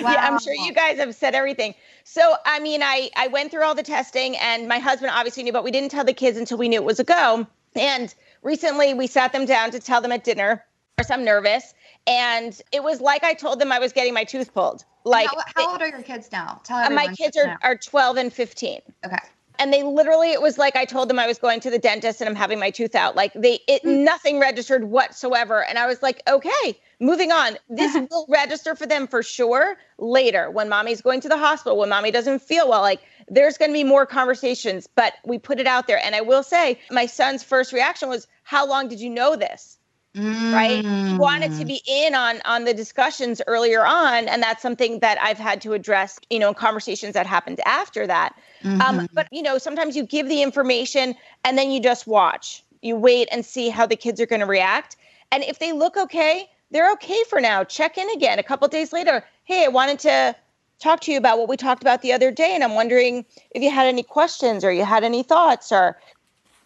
Wow. 0.00 0.12
Yeah, 0.12 0.26
I'm 0.26 0.38
sure 0.40 0.54
you 0.54 0.72
guys 0.72 0.98
have 0.98 1.14
said 1.14 1.34
everything. 1.34 1.74
So, 2.04 2.36
I 2.46 2.60
mean, 2.60 2.82
I 2.82 3.10
I 3.16 3.28
went 3.28 3.50
through 3.50 3.62
all 3.62 3.74
the 3.74 3.82
testing, 3.82 4.36
and 4.36 4.68
my 4.68 4.78
husband 4.78 5.12
obviously 5.14 5.42
knew, 5.42 5.52
but 5.52 5.64
we 5.64 5.70
didn't 5.70 5.90
tell 5.90 6.04
the 6.04 6.14
kids 6.14 6.38
until 6.38 6.58
we 6.58 6.68
knew 6.68 6.76
it 6.76 6.84
was 6.84 7.00
a 7.00 7.04
go. 7.04 7.46
And 7.78 8.14
recently 8.42 8.94
we 8.94 9.06
sat 9.06 9.32
them 9.32 9.44
down 9.44 9.70
to 9.70 9.80
tell 9.80 10.00
them 10.00 10.12
at 10.12 10.24
dinner. 10.24 10.64
course, 10.96 11.10
I'm 11.10 11.24
nervous. 11.24 11.74
And 12.06 12.60
it 12.72 12.82
was 12.82 13.00
like 13.00 13.24
I 13.24 13.34
told 13.34 13.60
them 13.60 13.70
I 13.72 13.78
was 13.78 13.92
getting 13.92 14.14
my 14.14 14.24
tooth 14.24 14.52
pulled. 14.52 14.84
Like, 15.04 15.28
how, 15.28 15.36
how 15.54 15.72
old 15.72 15.82
are 15.82 15.88
your 15.88 16.02
kids 16.02 16.30
now? 16.32 16.60
Tell 16.64 16.90
my 16.90 17.08
kids 17.08 17.36
are, 17.36 17.58
are 17.62 17.76
12 17.76 18.16
and 18.16 18.32
15. 18.32 18.80
Okay 19.06 19.18
and 19.58 19.72
they 19.72 19.82
literally 19.82 20.32
it 20.32 20.40
was 20.40 20.58
like 20.58 20.76
i 20.76 20.84
told 20.84 21.08
them 21.08 21.18
i 21.18 21.26
was 21.26 21.38
going 21.38 21.60
to 21.60 21.70
the 21.70 21.78
dentist 21.78 22.20
and 22.20 22.28
i'm 22.28 22.36
having 22.36 22.58
my 22.58 22.70
tooth 22.70 22.94
out 22.94 23.16
like 23.16 23.32
they 23.34 23.58
it 23.66 23.82
mm. 23.82 24.04
nothing 24.04 24.38
registered 24.38 24.84
whatsoever 24.84 25.64
and 25.64 25.78
i 25.78 25.86
was 25.86 26.02
like 26.02 26.22
okay 26.28 26.78
moving 27.00 27.30
on 27.32 27.56
this 27.68 27.94
will 28.10 28.26
register 28.28 28.74
for 28.74 28.86
them 28.86 29.06
for 29.06 29.22
sure 29.22 29.76
later 29.98 30.50
when 30.50 30.68
mommy's 30.68 31.00
going 31.00 31.20
to 31.20 31.28
the 31.28 31.36
hospital 31.36 31.78
when 31.78 31.88
mommy 31.88 32.10
doesn't 32.10 32.40
feel 32.40 32.68
well 32.68 32.80
like 32.80 33.00
there's 33.30 33.58
going 33.58 33.70
to 33.70 33.74
be 33.74 33.84
more 33.84 34.06
conversations 34.06 34.86
but 34.86 35.14
we 35.24 35.38
put 35.38 35.60
it 35.60 35.66
out 35.66 35.86
there. 35.86 36.00
And 36.04 36.14
i 36.14 36.20
will 36.20 36.42
say 36.42 36.78
my 36.90 37.06
son's 37.06 37.42
first 37.42 37.72
reaction 37.72 38.08
was 38.08 38.26
how 38.42 38.66
long 38.66 38.88
did 38.88 39.00
you 39.00 39.10
know 39.10 39.36
this? 39.36 39.78
Mm. 40.16 40.52
right? 40.52 40.84
He 40.84 41.18
wanted 41.18 41.56
to 41.58 41.64
be 41.64 41.82
in 41.86 42.14
on 42.14 42.40
on 42.44 42.64
the 42.64 42.74
discussions 42.74 43.42
earlier 43.46 43.84
on 43.86 44.26
and 44.26 44.42
that's 44.42 44.62
something 44.62 45.00
that 45.00 45.18
i've 45.20 45.38
had 45.38 45.60
to 45.60 45.74
address 45.74 46.18
you 46.30 46.38
know 46.38 46.48
in 46.48 46.54
conversations 46.54 47.14
that 47.14 47.26
happened 47.26 47.60
after 47.66 48.06
that. 48.06 48.34
Um, 48.64 48.70
mm-hmm. 48.70 48.98
um, 49.00 49.08
but 49.12 49.28
you 49.30 49.42
know 49.42 49.58
sometimes 49.58 49.96
you 49.96 50.04
give 50.04 50.28
the 50.28 50.42
information 50.42 51.14
and 51.44 51.56
then 51.58 51.70
you 51.70 51.80
just 51.80 52.06
watch. 52.06 52.64
You 52.82 52.96
wait 52.96 53.28
and 53.30 53.44
see 53.44 53.68
how 53.68 53.86
the 53.86 53.96
kids 53.96 54.20
are 54.20 54.26
going 54.26 54.40
to 54.40 54.46
react. 54.46 54.96
And 55.30 55.42
if 55.44 55.58
they 55.58 55.72
look 55.72 55.96
okay 55.96 56.48
they're 56.70 56.92
okay 56.92 57.24
for 57.30 57.40
now. 57.40 57.64
Check 57.64 57.96
in 57.96 58.10
again. 58.10 58.38
A 58.38 58.42
couple 58.42 58.66
days 58.68 58.92
later 58.92 59.24
hey 59.44 59.64
i 59.64 59.68
wanted 59.68 59.98
to 60.00 60.36
talk 60.78 61.00
to 61.00 61.12
you 61.12 61.18
about 61.18 61.38
what 61.38 61.48
we 61.48 61.56
talked 61.56 61.82
about 61.82 62.02
the 62.02 62.12
other 62.12 62.30
day 62.30 62.54
and 62.54 62.64
i'm 62.64 62.74
wondering 62.74 63.24
if 63.50 63.62
you 63.62 63.70
had 63.70 63.86
any 63.86 64.02
questions 64.02 64.64
or 64.64 64.72
you 64.72 64.84
had 64.84 65.04
any 65.04 65.22
thoughts 65.22 65.72
or 65.72 65.98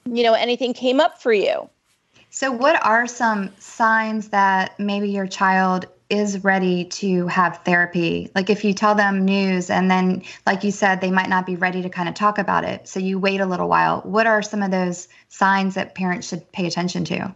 you 0.05 0.23
know 0.23 0.35
anything 0.35 0.73
came 0.73 1.01
up 1.01 1.21
for 1.21 1.33
you 1.33 1.69
so, 2.35 2.51
what 2.51 2.83
are 2.83 3.07
some 3.07 3.51
signs 3.59 4.31
that 4.31 4.81
maybe 4.81 5.11
your 5.11 5.27
child 5.27 5.85
is 6.09 6.43
ready 6.43 6.87
to 6.87 7.27
have 7.27 7.61
therapy? 7.63 8.31
Like, 8.35 8.49
if 8.49 8.65
you 8.65 8.73
tell 8.73 8.95
them 8.95 9.27
news 9.27 9.69
and 9.69 9.91
then, 9.91 10.23
like 10.47 10.65
you 10.65 10.71
said, 10.71 11.03
they 11.03 11.11
might 11.11 11.29
not 11.29 11.45
be 11.45 11.57
ready 11.57 11.83
to 11.83 11.91
kind 11.91 12.09
of 12.09 12.15
talk 12.15 12.39
about 12.39 12.65
it. 12.65 12.89
So, 12.89 13.01
you 13.01 13.19
wait 13.19 13.43
a 13.43 13.47
little 13.47 13.69
while. 13.69 14.01
What 14.01 14.27
are 14.27 14.41
some 14.41 14.63
of 14.63 14.71
those 14.71 15.09
signs 15.29 15.75
that 15.75 15.95
parents 15.95 16.27
should 16.27 16.51
pay 16.53 16.67
attention 16.67 17.05
to? 17.05 17.35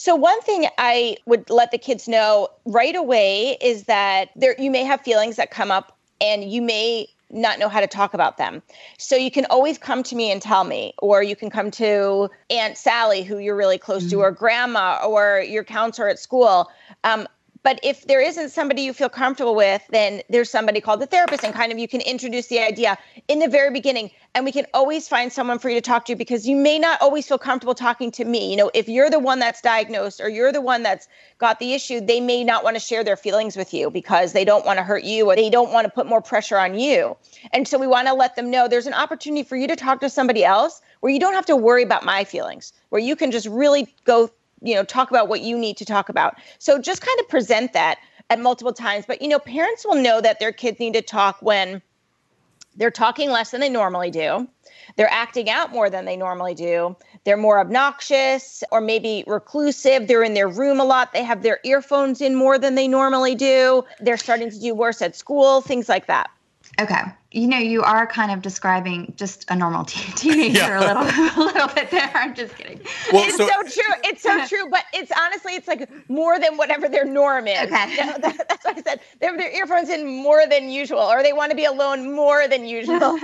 So 0.00 0.16
one 0.16 0.40
thing 0.40 0.66
I 0.78 1.18
would 1.26 1.50
let 1.50 1.72
the 1.72 1.76
kids 1.76 2.08
know 2.08 2.48
right 2.64 2.96
away 2.96 3.58
is 3.60 3.84
that 3.84 4.30
there 4.34 4.54
you 4.58 4.70
may 4.70 4.82
have 4.82 5.02
feelings 5.02 5.36
that 5.36 5.50
come 5.50 5.70
up 5.70 5.94
and 6.22 6.50
you 6.50 6.62
may 6.62 7.06
not 7.28 7.58
know 7.58 7.68
how 7.68 7.80
to 7.80 7.86
talk 7.86 8.14
about 8.14 8.38
them. 8.38 8.62
So 8.96 9.14
you 9.14 9.30
can 9.30 9.44
always 9.50 9.76
come 9.76 10.02
to 10.04 10.16
me 10.16 10.32
and 10.32 10.40
tell 10.40 10.64
me, 10.64 10.94
or 11.02 11.22
you 11.22 11.36
can 11.36 11.50
come 11.50 11.70
to 11.72 12.30
Aunt 12.48 12.78
Sally, 12.78 13.22
who 13.24 13.36
you're 13.36 13.54
really 13.54 13.76
close 13.76 14.04
mm-hmm. 14.04 14.12
to, 14.12 14.20
or 14.20 14.30
grandma, 14.30 15.04
or 15.06 15.44
your 15.46 15.64
counselor 15.64 16.08
at 16.08 16.18
school. 16.18 16.70
Um, 17.04 17.28
but 17.62 17.78
if 17.82 18.06
there 18.06 18.20
isn't 18.20 18.50
somebody 18.50 18.82
you 18.82 18.92
feel 18.92 19.08
comfortable 19.08 19.54
with, 19.54 19.82
then 19.90 20.22
there's 20.30 20.50
somebody 20.50 20.80
called 20.80 21.00
the 21.00 21.06
therapist, 21.06 21.44
and 21.44 21.54
kind 21.54 21.72
of 21.72 21.78
you 21.78 21.88
can 21.88 22.00
introduce 22.00 22.46
the 22.46 22.58
idea 22.58 22.96
in 23.28 23.38
the 23.38 23.48
very 23.48 23.70
beginning. 23.70 24.10
And 24.34 24.44
we 24.44 24.52
can 24.52 24.66
always 24.72 25.08
find 25.08 25.32
someone 25.32 25.58
for 25.58 25.68
you 25.68 25.74
to 25.74 25.80
talk 25.80 26.04
to 26.06 26.14
because 26.14 26.48
you 26.48 26.56
may 26.56 26.78
not 26.78 27.02
always 27.02 27.26
feel 27.26 27.38
comfortable 27.38 27.74
talking 27.74 28.10
to 28.12 28.24
me. 28.24 28.50
You 28.50 28.56
know, 28.56 28.70
if 28.74 28.88
you're 28.88 29.10
the 29.10 29.18
one 29.18 29.40
that's 29.40 29.60
diagnosed 29.60 30.20
or 30.20 30.28
you're 30.28 30.52
the 30.52 30.60
one 30.60 30.82
that's 30.82 31.08
got 31.38 31.58
the 31.58 31.74
issue, 31.74 32.00
they 32.00 32.20
may 32.20 32.44
not 32.44 32.62
want 32.62 32.76
to 32.76 32.80
share 32.80 33.02
their 33.02 33.16
feelings 33.16 33.56
with 33.56 33.74
you 33.74 33.90
because 33.90 34.32
they 34.32 34.44
don't 34.44 34.64
want 34.64 34.78
to 34.78 34.84
hurt 34.84 35.02
you 35.02 35.26
or 35.26 35.34
they 35.34 35.50
don't 35.50 35.72
want 35.72 35.84
to 35.84 35.90
put 35.90 36.06
more 36.06 36.22
pressure 36.22 36.58
on 36.58 36.78
you. 36.78 37.16
And 37.52 37.66
so 37.66 37.76
we 37.76 37.88
want 37.88 38.06
to 38.06 38.14
let 38.14 38.36
them 38.36 38.50
know 38.50 38.68
there's 38.68 38.86
an 38.86 38.94
opportunity 38.94 39.42
for 39.42 39.56
you 39.56 39.66
to 39.66 39.76
talk 39.76 40.00
to 40.00 40.08
somebody 40.08 40.44
else 40.44 40.80
where 41.00 41.12
you 41.12 41.18
don't 41.18 41.34
have 41.34 41.46
to 41.46 41.56
worry 41.56 41.82
about 41.82 42.04
my 42.04 42.24
feelings, 42.24 42.72
where 42.90 43.00
you 43.00 43.16
can 43.16 43.30
just 43.30 43.48
really 43.48 43.92
go 44.04 44.30
you 44.62 44.74
know 44.74 44.84
talk 44.84 45.10
about 45.10 45.28
what 45.28 45.40
you 45.40 45.58
need 45.58 45.76
to 45.78 45.84
talk 45.84 46.08
about. 46.08 46.36
So 46.58 46.78
just 46.78 47.02
kind 47.02 47.18
of 47.20 47.28
present 47.28 47.72
that 47.72 47.98
at 48.28 48.38
multiple 48.38 48.72
times. 48.72 49.04
But 49.06 49.22
you 49.22 49.28
know 49.28 49.38
parents 49.38 49.84
will 49.84 50.00
know 50.00 50.20
that 50.20 50.40
their 50.40 50.52
kids 50.52 50.78
need 50.80 50.94
to 50.94 51.02
talk 51.02 51.40
when 51.40 51.82
they're 52.76 52.90
talking 52.90 53.30
less 53.30 53.50
than 53.50 53.60
they 53.60 53.68
normally 53.68 54.10
do. 54.10 54.48
They're 54.96 55.10
acting 55.10 55.50
out 55.50 55.72
more 55.72 55.90
than 55.90 56.04
they 56.04 56.16
normally 56.16 56.54
do. 56.54 56.96
They're 57.24 57.36
more 57.36 57.58
obnoxious 57.58 58.62
or 58.72 58.80
maybe 58.80 59.24
reclusive. 59.26 60.08
They're 60.08 60.22
in 60.22 60.34
their 60.34 60.48
room 60.48 60.80
a 60.80 60.84
lot. 60.84 61.12
They 61.12 61.22
have 61.22 61.42
their 61.42 61.60
earphones 61.64 62.20
in 62.20 62.34
more 62.34 62.58
than 62.58 62.76
they 62.76 62.88
normally 62.88 63.34
do. 63.34 63.84
They're 64.00 64.16
starting 64.16 64.50
to 64.50 64.58
do 64.58 64.74
worse 64.74 65.02
at 65.02 65.16
school 65.16 65.60
things 65.60 65.88
like 65.88 66.06
that 66.06 66.30
Okay. 66.78 67.02
You 67.32 67.46
know, 67.46 67.58
you 67.58 67.82
are 67.82 68.08
kind 68.08 68.32
of 68.32 68.42
describing 68.42 69.12
just 69.16 69.48
a 69.50 69.54
normal 69.54 69.84
teen- 69.84 70.12
teenager 70.16 70.58
yeah. 70.58 70.78
a 70.78 71.02
little, 71.02 71.02
a 71.36 71.46
little 71.46 71.68
bit 71.68 71.90
there. 71.90 72.10
I'm 72.14 72.34
just 72.34 72.56
kidding. 72.56 72.80
Well, 73.12 73.24
it's 73.24 73.36
so, 73.36 73.46
so, 73.46 73.62
true. 73.62 73.94
It's 74.04 74.22
so 74.22 74.46
true. 74.46 74.68
But 74.68 74.84
it's 74.92 75.12
honestly, 75.16 75.54
it's 75.54 75.68
like 75.68 75.88
more 76.08 76.40
than 76.40 76.56
whatever 76.56 76.88
their 76.88 77.04
norm 77.04 77.46
is. 77.46 77.60
Okay. 77.70 77.90
You 77.92 78.06
know, 78.06 78.18
that, 78.18 78.48
that's 78.48 78.64
what 78.64 78.78
I 78.78 78.82
said 78.82 79.00
they 79.20 79.26
have 79.26 79.38
their 79.38 79.50
earphones 79.50 79.88
in 79.90 80.06
more 80.06 80.46
than 80.46 80.70
usual, 80.70 81.00
or 81.00 81.22
they 81.22 81.32
want 81.32 81.50
to 81.50 81.56
be 81.56 81.64
alone 81.64 82.12
more 82.12 82.48
than 82.48 82.64
usual. 82.64 82.98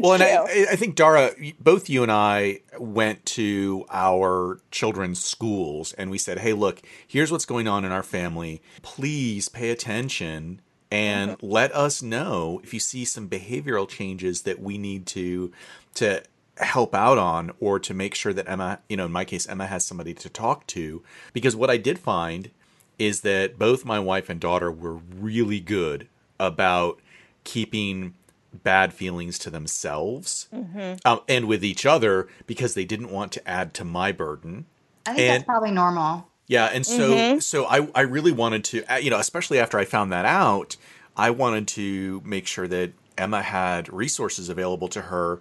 well, 0.00 0.14
and 0.14 0.22
I, 0.22 0.44
I 0.72 0.76
think 0.76 0.96
Dara, 0.96 1.30
both 1.60 1.88
you 1.88 2.02
and 2.02 2.10
I 2.10 2.60
went 2.78 3.24
to 3.26 3.84
our 3.90 4.60
children's 4.70 5.22
schools, 5.22 5.92
and 5.92 6.10
we 6.10 6.18
said, 6.18 6.40
"Hey, 6.40 6.54
look, 6.54 6.82
here's 7.06 7.30
what's 7.30 7.46
going 7.46 7.68
on 7.68 7.84
in 7.84 7.92
our 7.92 8.02
family. 8.02 8.62
Please 8.82 9.48
pay 9.48 9.70
attention." 9.70 10.60
And 10.90 11.32
mm-hmm. 11.32 11.46
let 11.46 11.74
us 11.74 12.02
know 12.02 12.60
if 12.64 12.72
you 12.72 12.80
see 12.80 13.04
some 13.04 13.28
behavioral 13.28 13.88
changes 13.88 14.42
that 14.42 14.60
we 14.60 14.78
need 14.78 15.06
to 15.06 15.52
to 15.94 16.22
help 16.58 16.94
out 16.94 17.18
on 17.18 17.52
or 17.60 17.78
to 17.78 17.94
make 17.94 18.14
sure 18.14 18.32
that 18.32 18.48
Emma, 18.48 18.80
you 18.88 18.96
know, 18.96 19.06
in 19.06 19.12
my 19.12 19.24
case 19.24 19.46
Emma 19.48 19.66
has 19.66 19.84
somebody 19.84 20.14
to 20.14 20.28
talk 20.28 20.66
to 20.68 21.02
because 21.32 21.54
what 21.54 21.70
I 21.70 21.76
did 21.76 21.98
find 21.98 22.50
is 22.98 23.20
that 23.20 23.58
both 23.58 23.84
my 23.84 24.00
wife 24.00 24.28
and 24.28 24.40
daughter 24.40 24.70
were 24.70 24.94
really 24.94 25.60
good 25.60 26.08
about 26.40 27.00
keeping 27.44 28.14
bad 28.52 28.92
feelings 28.92 29.38
to 29.38 29.50
themselves 29.50 30.48
mm-hmm. 30.52 30.94
um, 31.04 31.20
and 31.28 31.46
with 31.46 31.64
each 31.64 31.86
other 31.86 32.28
because 32.46 32.74
they 32.74 32.84
didn't 32.84 33.10
want 33.10 33.30
to 33.32 33.48
add 33.48 33.74
to 33.74 33.84
my 33.84 34.10
burden. 34.10 34.66
I 35.06 35.10
think 35.10 35.20
and, 35.20 35.34
that's 35.36 35.44
probably 35.44 35.70
normal. 35.70 36.28
Yeah, 36.48 36.66
and 36.66 36.84
so 36.84 37.10
mm-hmm. 37.10 37.38
so 37.40 37.66
I 37.66 37.88
I 37.94 38.00
really 38.00 38.32
wanted 38.32 38.64
to 38.64 38.84
you 39.00 39.10
know 39.10 39.18
especially 39.18 39.58
after 39.60 39.78
I 39.78 39.84
found 39.84 40.10
that 40.12 40.24
out, 40.24 40.76
I 41.16 41.30
wanted 41.30 41.68
to 41.68 42.22
make 42.24 42.46
sure 42.46 42.66
that 42.66 42.92
Emma 43.16 43.42
had 43.42 43.92
resources 43.92 44.48
available 44.48 44.88
to 44.88 45.02
her, 45.02 45.40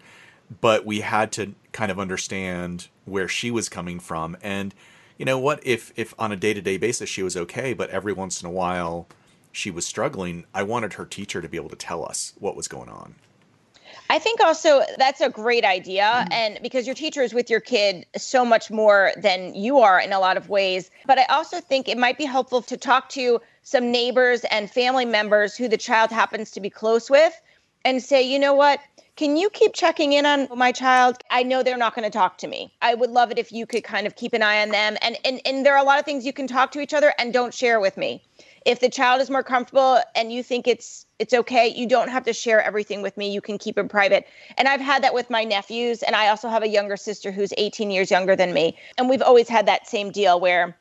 but 0.61 0.85
we 0.85 0.99
had 0.99 1.31
to 1.33 1.55
kind 1.71 1.91
of 1.91 1.99
understand 1.99 2.89
where 3.05 3.27
she 3.27 3.49
was 3.49 3.69
coming 3.69 3.99
from 3.99 4.35
and 4.41 4.75
you 5.17 5.25
know 5.25 5.39
what 5.39 5.65
if 5.65 5.93
if 5.95 6.13
on 6.19 6.31
a 6.31 6.35
day-to-day 6.35 6.77
basis 6.77 7.09
she 7.09 7.23
was 7.23 7.37
okay, 7.37 7.73
but 7.73 7.89
every 7.89 8.13
once 8.13 8.41
in 8.41 8.47
a 8.47 8.51
while 8.51 9.07
she 9.51 9.71
was 9.71 9.85
struggling, 9.85 10.45
I 10.53 10.63
wanted 10.63 10.93
her 10.93 11.05
teacher 11.05 11.41
to 11.41 11.47
be 11.47 11.57
able 11.57 11.69
to 11.69 11.75
tell 11.75 12.05
us 12.05 12.33
what 12.37 12.55
was 12.55 12.67
going 12.67 12.89
on. 12.89 13.15
I 14.09 14.19
think 14.19 14.41
also 14.41 14.83
that's 14.97 15.21
a 15.21 15.29
great 15.29 15.65
idea. 15.65 16.03
Mm-hmm. 16.03 16.33
And 16.33 16.59
because 16.61 16.85
your 16.85 16.95
teacher 16.95 17.21
is 17.21 17.33
with 17.33 17.49
your 17.49 17.59
kid 17.59 18.05
so 18.15 18.45
much 18.45 18.71
more 18.71 19.11
than 19.17 19.53
you 19.53 19.79
are 19.79 19.99
in 19.99 20.13
a 20.13 20.19
lot 20.19 20.37
of 20.37 20.49
ways. 20.49 20.89
But 21.05 21.19
I 21.19 21.25
also 21.25 21.59
think 21.59 21.87
it 21.87 21.97
might 21.97 22.17
be 22.17 22.25
helpful 22.25 22.61
to 22.63 22.77
talk 22.77 23.09
to 23.09 23.41
some 23.63 23.91
neighbors 23.91 24.43
and 24.45 24.69
family 24.71 25.05
members 25.05 25.55
who 25.55 25.67
the 25.67 25.77
child 25.77 26.11
happens 26.11 26.51
to 26.51 26.61
be 26.61 26.69
close 26.69 27.09
with 27.09 27.33
and 27.83 28.01
say, 28.01 28.21
you 28.21 28.39
know 28.39 28.53
what? 28.53 28.79
Can 29.17 29.35
you 29.35 29.49
keep 29.49 29.73
checking 29.73 30.13
in 30.13 30.27
on 30.27 30.47
my 30.55 30.71
child? 30.71 31.17
I 31.31 31.41
know 31.41 31.63
they're 31.63 31.75
not 31.75 31.95
going 31.95 32.09
to 32.09 32.15
talk 32.15 32.37
to 32.39 32.47
me. 32.47 32.71
I 32.83 32.93
would 32.93 33.09
love 33.09 33.31
it 33.31 33.39
if 33.39 33.51
you 33.51 33.65
could 33.65 33.83
kind 33.83 34.05
of 34.05 34.15
keep 34.15 34.33
an 34.33 34.43
eye 34.43 34.61
on 34.61 34.69
them. 34.69 34.95
And, 35.01 35.17
and 35.25 35.41
and 35.43 35.65
there 35.65 35.73
are 35.73 35.79
a 35.79 35.83
lot 35.83 35.97
of 35.97 36.05
things 36.05 36.23
you 36.23 36.33
can 36.33 36.45
talk 36.45 36.71
to 36.73 36.79
each 36.79 36.93
other 36.93 37.13
and 37.17 37.33
don't 37.33 37.51
share 37.51 37.79
with 37.79 37.97
me 37.97 38.21
if 38.65 38.79
the 38.79 38.89
child 38.89 39.21
is 39.21 39.29
more 39.29 39.43
comfortable 39.43 39.99
and 40.15 40.31
you 40.31 40.43
think 40.43 40.67
it's 40.67 41.05
it's 41.19 41.33
okay 41.33 41.67
you 41.67 41.87
don't 41.87 42.09
have 42.09 42.23
to 42.23 42.33
share 42.33 42.61
everything 42.61 43.01
with 43.01 43.17
me. 43.17 43.31
You 43.31 43.41
can 43.41 43.57
keep 43.57 43.77
it 43.77 43.89
private. 43.89 44.25
And 44.57 44.67
i've 44.67 44.81
had 44.81 45.03
that 45.03 45.13
with 45.13 45.29
my 45.29 45.43
nephews 45.43 46.03
and 46.03 46.15
i 46.15 46.27
also 46.29 46.49
have 46.49 46.63
a 46.63 46.67
younger 46.67 46.97
sister 46.97 47.31
who's 47.31 47.53
18 47.57 47.91
years 47.91 48.11
younger 48.11 48.35
than 48.35 48.53
me. 48.53 48.77
And 48.97 49.09
we've 49.09 49.21
always 49.21 49.49
had 49.49 49.65
that 49.67 49.87
same 49.87 50.11
deal 50.11 50.39
where 50.39 50.77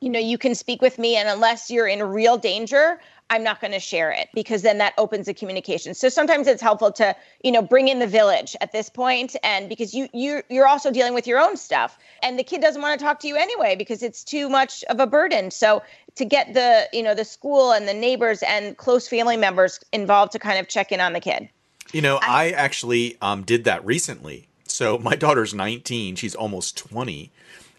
you 0.00 0.10
know 0.10 0.20
you 0.20 0.38
can 0.38 0.54
speak 0.54 0.80
with 0.80 0.98
me 0.98 1.16
and 1.16 1.28
unless 1.28 1.70
you're 1.70 1.86
in 1.86 2.02
real 2.02 2.36
danger 2.36 3.00
I'm 3.30 3.44
not 3.44 3.60
going 3.60 3.72
to 3.72 3.80
share 3.80 4.10
it 4.10 4.28
because 4.34 4.62
then 4.62 4.78
that 4.78 4.92
opens 4.98 5.26
the 5.26 5.34
communication. 5.34 5.94
So 5.94 6.08
sometimes 6.08 6.48
it's 6.48 6.60
helpful 6.60 6.90
to, 6.92 7.14
you 7.44 7.52
know, 7.52 7.62
bring 7.62 7.88
in 7.88 8.00
the 8.00 8.06
village 8.06 8.56
at 8.60 8.72
this 8.72 8.90
point 8.90 9.36
and 9.44 9.68
because 9.68 9.94
you 9.94 10.08
you 10.12 10.42
you're 10.50 10.66
also 10.66 10.90
dealing 10.90 11.14
with 11.14 11.26
your 11.26 11.38
own 11.38 11.56
stuff 11.56 11.96
and 12.22 12.38
the 12.38 12.42
kid 12.42 12.60
doesn't 12.60 12.82
want 12.82 12.98
to 12.98 13.04
talk 13.04 13.20
to 13.20 13.28
you 13.28 13.36
anyway 13.36 13.76
because 13.76 14.02
it's 14.02 14.24
too 14.24 14.48
much 14.48 14.82
of 14.84 14.98
a 14.98 15.06
burden. 15.06 15.50
So 15.50 15.82
to 16.16 16.24
get 16.24 16.54
the, 16.54 16.88
you 16.92 17.02
know, 17.02 17.14
the 17.14 17.24
school 17.24 17.72
and 17.72 17.88
the 17.88 17.94
neighbors 17.94 18.42
and 18.42 18.76
close 18.76 19.06
family 19.06 19.36
members 19.36 19.80
involved 19.92 20.32
to 20.32 20.38
kind 20.38 20.58
of 20.58 20.68
check 20.68 20.90
in 20.90 21.00
on 21.00 21.12
the 21.12 21.20
kid. 21.20 21.48
You 21.92 22.02
know, 22.02 22.18
I, 22.22 22.46
I 22.46 22.50
actually 22.50 23.16
um, 23.22 23.42
did 23.42 23.64
that 23.64 23.84
recently. 23.84 24.48
So 24.64 24.98
my 24.98 25.14
daughter's 25.14 25.54
19, 25.54 26.16
she's 26.16 26.34
almost 26.34 26.76
20. 26.76 27.30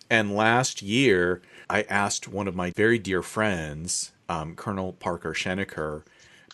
And 0.10 0.36
last 0.36 0.82
year, 0.82 1.42
I 1.70 1.84
asked 1.84 2.28
one 2.28 2.48
of 2.48 2.56
my 2.56 2.72
very 2.72 3.00
dear 3.00 3.22
friends 3.22 4.12
um, 4.32 4.56
Colonel 4.56 4.94
Parker 4.94 5.34
Schenecker 5.34 6.04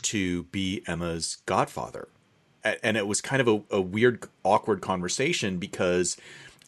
to 0.02 0.44
be 0.44 0.82
Emma's 0.88 1.38
godfather. 1.46 2.08
And 2.84 2.98
it 2.98 3.08
was 3.08 3.22
kind 3.22 3.40
of 3.40 3.48
a, 3.48 3.76
a 3.78 3.82
weird, 3.82 4.26
awkward 4.44 4.82
conversation 4.82 5.58
because 5.58 6.18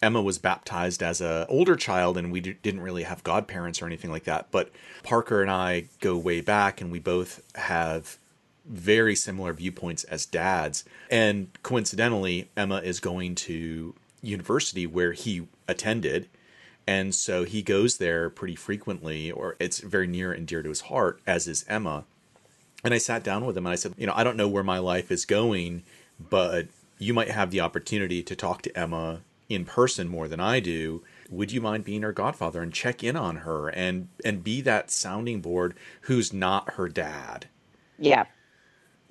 Emma 0.02 0.22
was 0.22 0.38
baptized 0.38 1.02
as 1.04 1.20
a 1.20 1.46
older 1.50 1.76
child 1.76 2.16
and 2.16 2.32
we 2.32 2.40
d- 2.40 2.56
didn't 2.62 2.82
really 2.82 3.04
have 3.04 3.24
godparents 3.24 3.82
or 3.82 3.88
anything 3.88 4.12
like 4.12 4.24
that. 4.24 4.52
But 4.52 4.72
Parker 5.04 5.42
and 5.42 5.52
I 5.52 5.86
go 6.00 6.16
way 6.16 6.42
back 6.42 6.80
and 6.80 6.92
we 6.92 7.00
both 7.00 7.42
have 7.56 8.18
very 8.66 9.16
similar 9.16 9.52
viewpoints 9.52 10.04
as 10.06 10.26
dads. 10.26 10.86
And 11.10 11.50
coincidentally, 11.64 12.50
Emma 12.56 12.78
is 12.78 13.00
going 13.00 13.36
to 13.36 13.96
university 14.22 14.86
where 14.86 15.14
he 15.14 15.48
attended. 15.68 16.30
And 16.90 17.14
so 17.14 17.44
he 17.44 17.62
goes 17.62 17.98
there 17.98 18.32
pretty 18.32 18.56
frequently, 18.56 19.30
or 19.30 19.56
it's 19.60 19.78
very 19.78 20.08
near 20.08 20.32
and 20.32 20.48
dear 20.48 20.64
to 20.64 20.70
his 20.70 20.82
heart, 20.82 21.22
as 21.28 21.48
is 21.48 21.64
Emma. 21.70 22.06
And 22.84 22.96
I 22.96 22.98
sat 22.98 23.24
down 23.24 23.46
with 23.46 23.56
him 23.56 23.68
and 23.68 23.74
I 23.74 23.76
said, 23.76 23.94
You 23.96 24.08
know, 24.08 24.14
I 24.16 24.24
don't 24.24 24.36
know 24.36 24.48
where 24.48 24.64
my 24.64 24.80
life 24.80 25.12
is 25.12 25.24
going, 25.24 25.84
but 26.20 26.66
you 26.98 27.14
might 27.14 27.30
have 27.30 27.52
the 27.52 27.62
opportunity 27.62 28.24
to 28.24 28.36
talk 28.36 28.64
to 28.64 28.76
Emma 28.76 29.22
in 29.48 29.66
person 29.66 30.08
more 30.08 30.28
than 30.28 30.40
I 30.40 30.60
do. 30.60 31.04
Would 31.30 31.52
you 31.52 31.62
mind 31.62 31.84
being 31.86 32.02
her 32.02 32.12
godfather 32.12 32.60
and 32.64 32.74
check 32.74 33.04
in 33.04 33.16
on 33.16 33.36
her 33.36 33.68
and 33.70 34.08
and 34.26 34.44
be 34.44 34.60
that 34.62 34.90
sounding 34.90 35.42
board 35.42 35.76
who's 36.02 36.34
not 36.34 36.72
her 36.72 36.90
dad? 36.90 37.46
Yeah. 38.00 38.26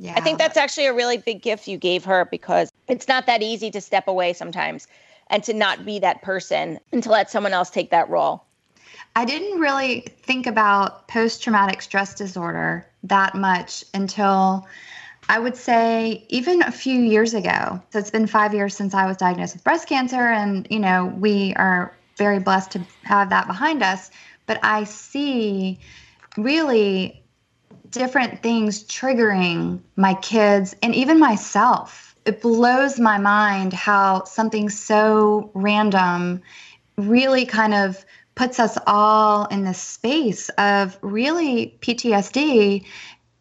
Yeah. 0.01 0.15
I 0.17 0.21
think 0.21 0.41
that's 0.41 0.57
actually 0.57 0.87
a 0.87 0.95
really 0.95 1.19
big 1.19 1.43
gift 1.43 1.69
you 1.69 1.77
gave 1.77 2.05
her 2.07 2.25
because 2.25 2.73
it's 2.89 3.07
not 3.07 3.27
that 3.27 3.41
easy 3.41 3.71
to 3.71 3.81
step 3.81 4.09
away 4.09 4.33
sometimes 4.33 4.89
and 5.31 5.43
to 5.45 5.53
not 5.53 5.85
be 5.85 5.99
that 6.01 6.23
person 6.23 6.79
and 6.93 7.03
to 7.03 7.11
let 7.11 7.31
someone 7.31 7.53
else 7.53 7.71
take 7.71 7.91
that 7.91 8.09
role. 8.09 8.45
I 9.17 9.25
didn't 9.25 9.61
really 9.61 10.01
think 10.23 10.47
about 10.47 11.09
post 11.09 11.43
traumatic 11.43 11.83
stress 11.83 12.15
disorder 12.15 12.87
that 13.05 13.35
much 13.35 13.85
until 13.95 14.67
I 15.29 15.39
would 15.39 15.57
say 15.57 16.25
even 16.29 16.63
a 16.63 16.73
few 16.73 17.01
years 17.01 17.35
ago. 17.35 17.83
So 17.91 17.99
it's 17.99 18.11
been 18.11 18.27
five 18.27 18.55
years 18.55 18.75
since 18.75 18.95
I 18.95 19.07
was 19.07 19.17
diagnosed 19.17 19.55
with 19.55 19.65
breast 19.65 19.89
cancer, 19.89 20.21
and 20.21 20.67
you 20.71 20.79
know 20.79 21.07
we 21.19 21.53
are 21.55 21.95
very 22.17 22.39
blessed 22.39 22.73
to 22.73 22.81
have 23.05 23.31
that 23.31 23.47
behind 23.47 23.83
us. 23.83 24.11
But 24.47 24.59
I 24.63 24.85
see 24.85 25.79
really 26.37 27.23
different 27.91 28.43
things 28.43 28.85
triggering 28.85 29.81
my 29.97 30.15
kids 30.15 30.75
and 30.83 30.95
even 30.95 31.19
myself. 31.19 32.08
It 32.29 32.43
blows 32.43 33.01
my 33.01 33.17
mind 33.17 33.73
how 33.73 34.25
something 34.25 34.69
so 34.69 35.51
random 35.55 36.43
really 36.99 37.47
kind 37.47 37.73
of 37.73 38.05
puts 38.35 38.61
us 38.61 38.77
all 38.87 39.47
in 39.47 39.65
this 39.65 39.81
space 39.81 40.51
of 40.51 40.99
really 41.01 41.79
PTSD 41.81 42.85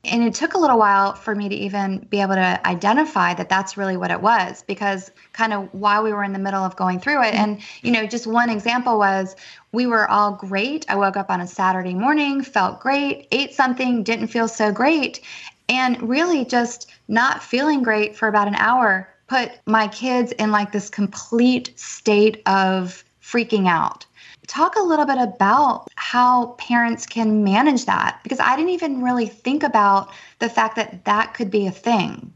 and 0.06 0.24
it 0.24 0.34
took 0.34 0.54
a 0.54 0.58
little 0.58 0.80
while 0.80 1.16
for 1.16 1.36
me 1.36 1.50
to 1.50 1.56
even 1.56 2.00
be 2.10 2.22
able 2.22 2.36
to 2.36 2.66
identify 2.66 3.34
that 3.34 3.50
that's 3.50 3.76
really 3.76 3.98
what 3.98 4.10
it 4.10 4.22
was 4.22 4.64
because 4.64 5.12
kind 5.34 5.52
of 5.52 5.68
while 5.74 6.02
we 6.02 6.14
were 6.14 6.24
in 6.24 6.32
the 6.32 6.40
middle 6.40 6.64
of 6.64 6.78
going 6.78 7.02
through 7.02 7.24
it. 7.24 7.34
And 7.34 7.60
you 7.82 7.92
know 7.92 8.08
just 8.08 8.26
one 8.26 8.50
example 8.50 8.98
was 8.98 9.36
we 9.74 9.86
were 9.86 10.10
all 10.10 10.32
great. 10.32 10.86
I 10.88 10.96
woke 10.96 11.18
up 11.18 11.30
on 11.30 11.42
a 11.42 11.48
saturday 11.48 11.94
morning 11.94 12.42
felt 12.42 12.80
great 12.80 13.28
ate 13.34 13.54
something 13.54 14.04
didn't 14.04 14.28
feel 14.28 14.48
so 14.48 14.72
great. 14.72 15.20
And 15.68 16.02
really 16.08 16.46
just 16.46 16.90
not 17.08 17.44
feeling 17.44 17.84
great 17.84 18.16
for 18.16 18.28
about 18.28 18.48
an 18.48 18.56
hour 18.56 19.10
put 19.28 19.52
my 19.66 19.88
kids 19.90 20.32
in 20.34 20.52
like 20.52 20.72
this 20.72 20.90
complete 20.90 21.78
state 21.78 22.42
of 22.46 23.04
freaking 23.22 23.68
out 23.68 24.06
talk 24.48 24.76
a 24.78 24.82
little 24.82 25.06
bit 25.06 25.18
about 25.18 25.88
how 25.96 26.48
parents 26.58 27.06
can 27.06 27.44
manage 27.44 27.86
that 27.86 28.20
because 28.24 28.40
I 28.40 28.56
didn't 28.56 28.72
even 28.72 29.04
really 29.04 29.28
think 29.28 29.62
about 29.62 30.10
the 30.40 30.50
fact 30.50 30.76
that 30.78 31.06
that 31.06 31.34
could 31.34 31.52
be 31.52 31.68
a 31.68 31.72
thing. 31.72 32.34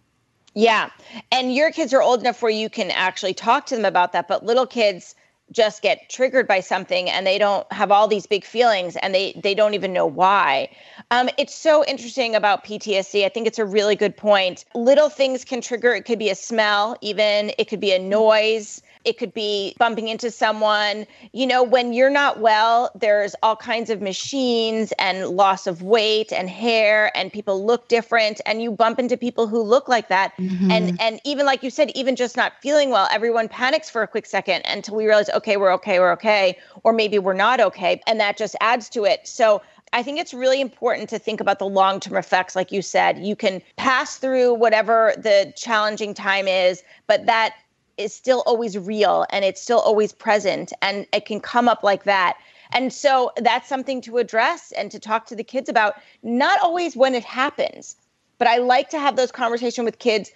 Yeah. 0.53 0.89
And 1.31 1.55
your 1.55 1.71
kids 1.71 1.93
are 1.93 2.01
old 2.01 2.19
enough 2.19 2.41
where 2.41 2.51
you 2.51 2.69
can 2.69 2.91
actually 2.91 3.34
talk 3.34 3.65
to 3.67 3.75
them 3.75 3.86
about 3.86 4.12
that, 4.12 4.27
but 4.27 4.45
little 4.45 4.67
kids 4.67 5.15
just 5.51 5.81
get 5.81 6.09
triggered 6.09 6.47
by 6.47 6.59
something 6.59 7.09
and 7.09 7.27
they 7.27 7.37
don't 7.37 7.71
have 7.71 7.91
all 7.91 8.07
these 8.07 8.25
big 8.25 8.45
feelings 8.45 8.95
and 8.97 9.13
they 9.13 9.33
they 9.43 9.53
don't 9.53 9.73
even 9.73 9.93
know 9.93 10.05
why. 10.05 10.69
Um, 11.11 11.29
it's 11.37 11.53
so 11.53 11.83
interesting 11.85 12.35
about 12.35 12.63
PTSD. 12.63 13.25
I 13.25 13.29
think 13.29 13.47
it's 13.47 13.59
a 13.59 13.65
really 13.65 13.95
good 13.95 14.15
point. 14.15 14.65
Little 14.73 15.09
things 15.09 15.43
can 15.43 15.61
trigger. 15.61 15.93
It 15.93 16.05
could 16.05 16.19
be 16.19 16.29
a 16.29 16.35
smell, 16.35 16.95
even 17.01 17.51
it 17.57 17.67
could 17.67 17.79
be 17.79 17.91
a 17.91 17.99
noise. 17.99 18.81
It 19.05 19.17
could 19.17 19.33
be 19.33 19.75
bumping 19.77 20.07
into 20.07 20.31
someone. 20.31 21.05
You 21.33 21.47
know, 21.47 21.63
when 21.63 21.93
you're 21.93 22.09
not 22.09 22.39
well, 22.39 22.91
there's 22.95 23.35
all 23.43 23.55
kinds 23.55 23.89
of 23.89 24.01
machines 24.01 24.93
and 24.99 25.27
loss 25.29 25.67
of 25.67 25.81
weight 25.81 26.31
and 26.31 26.49
hair, 26.49 27.15
and 27.15 27.31
people 27.31 27.65
look 27.65 27.87
different. 27.87 28.41
And 28.45 28.61
you 28.61 28.71
bump 28.71 28.99
into 28.99 29.17
people 29.17 29.47
who 29.47 29.61
look 29.61 29.87
like 29.87 30.07
that. 30.09 30.35
Mm-hmm. 30.37 30.71
And 30.71 31.01
and 31.01 31.19
even 31.23 31.45
like 31.45 31.63
you 31.63 31.69
said, 31.69 31.91
even 31.95 32.15
just 32.15 32.37
not 32.37 32.53
feeling 32.61 32.89
well, 32.89 33.07
everyone 33.11 33.47
panics 33.47 33.89
for 33.89 34.01
a 34.03 34.07
quick 34.07 34.25
second 34.25 34.63
until 34.65 34.95
we 34.95 35.05
realize, 35.05 35.29
okay, 35.29 35.57
we're 35.57 35.73
okay, 35.73 35.99
we're 35.99 36.11
okay, 36.13 36.57
or 36.83 36.93
maybe 36.93 37.19
we're 37.19 37.33
not 37.33 37.59
okay, 37.59 38.01
and 38.07 38.19
that 38.19 38.37
just 38.37 38.55
adds 38.61 38.89
to 38.89 39.05
it. 39.05 39.27
So 39.27 39.61
I 39.93 40.03
think 40.03 40.19
it's 40.19 40.33
really 40.33 40.61
important 40.61 41.09
to 41.09 41.19
think 41.19 41.41
about 41.41 41.59
the 41.59 41.65
long 41.65 41.99
term 41.99 42.17
effects. 42.17 42.55
Like 42.55 42.71
you 42.71 42.81
said, 42.81 43.19
you 43.19 43.35
can 43.35 43.61
pass 43.75 44.17
through 44.17 44.53
whatever 44.53 45.13
the 45.17 45.53
challenging 45.57 46.13
time 46.13 46.47
is, 46.47 46.83
but 47.07 47.25
that 47.25 47.55
is 48.01 48.13
still 48.13 48.43
always 48.45 48.77
real 48.77 49.25
and 49.29 49.45
it's 49.45 49.61
still 49.61 49.79
always 49.79 50.11
present 50.11 50.73
and 50.81 51.05
it 51.13 51.25
can 51.25 51.39
come 51.39 51.67
up 51.67 51.83
like 51.83 52.03
that. 52.03 52.37
And 52.73 52.93
so 52.93 53.31
that's 53.37 53.67
something 53.67 54.01
to 54.01 54.17
address 54.17 54.71
and 54.71 54.89
to 54.91 54.99
talk 54.99 55.25
to 55.27 55.35
the 55.35 55.43
kids 55.43 55.69
about, 55.69 55.95
not 56.23 56.59
always 56.61 56.95
when 56.95 57.15
it 57.15 57.23
happens, 57.23 57.95
but 58.41 58.47
I 58.47 58.57
like 58.57 58.89
to 58.89 58.97
have 58.97 59.17
those 59.17 59.31
conversations 59.31 59.85
with 59.85 59.99
kids 59.99 60.31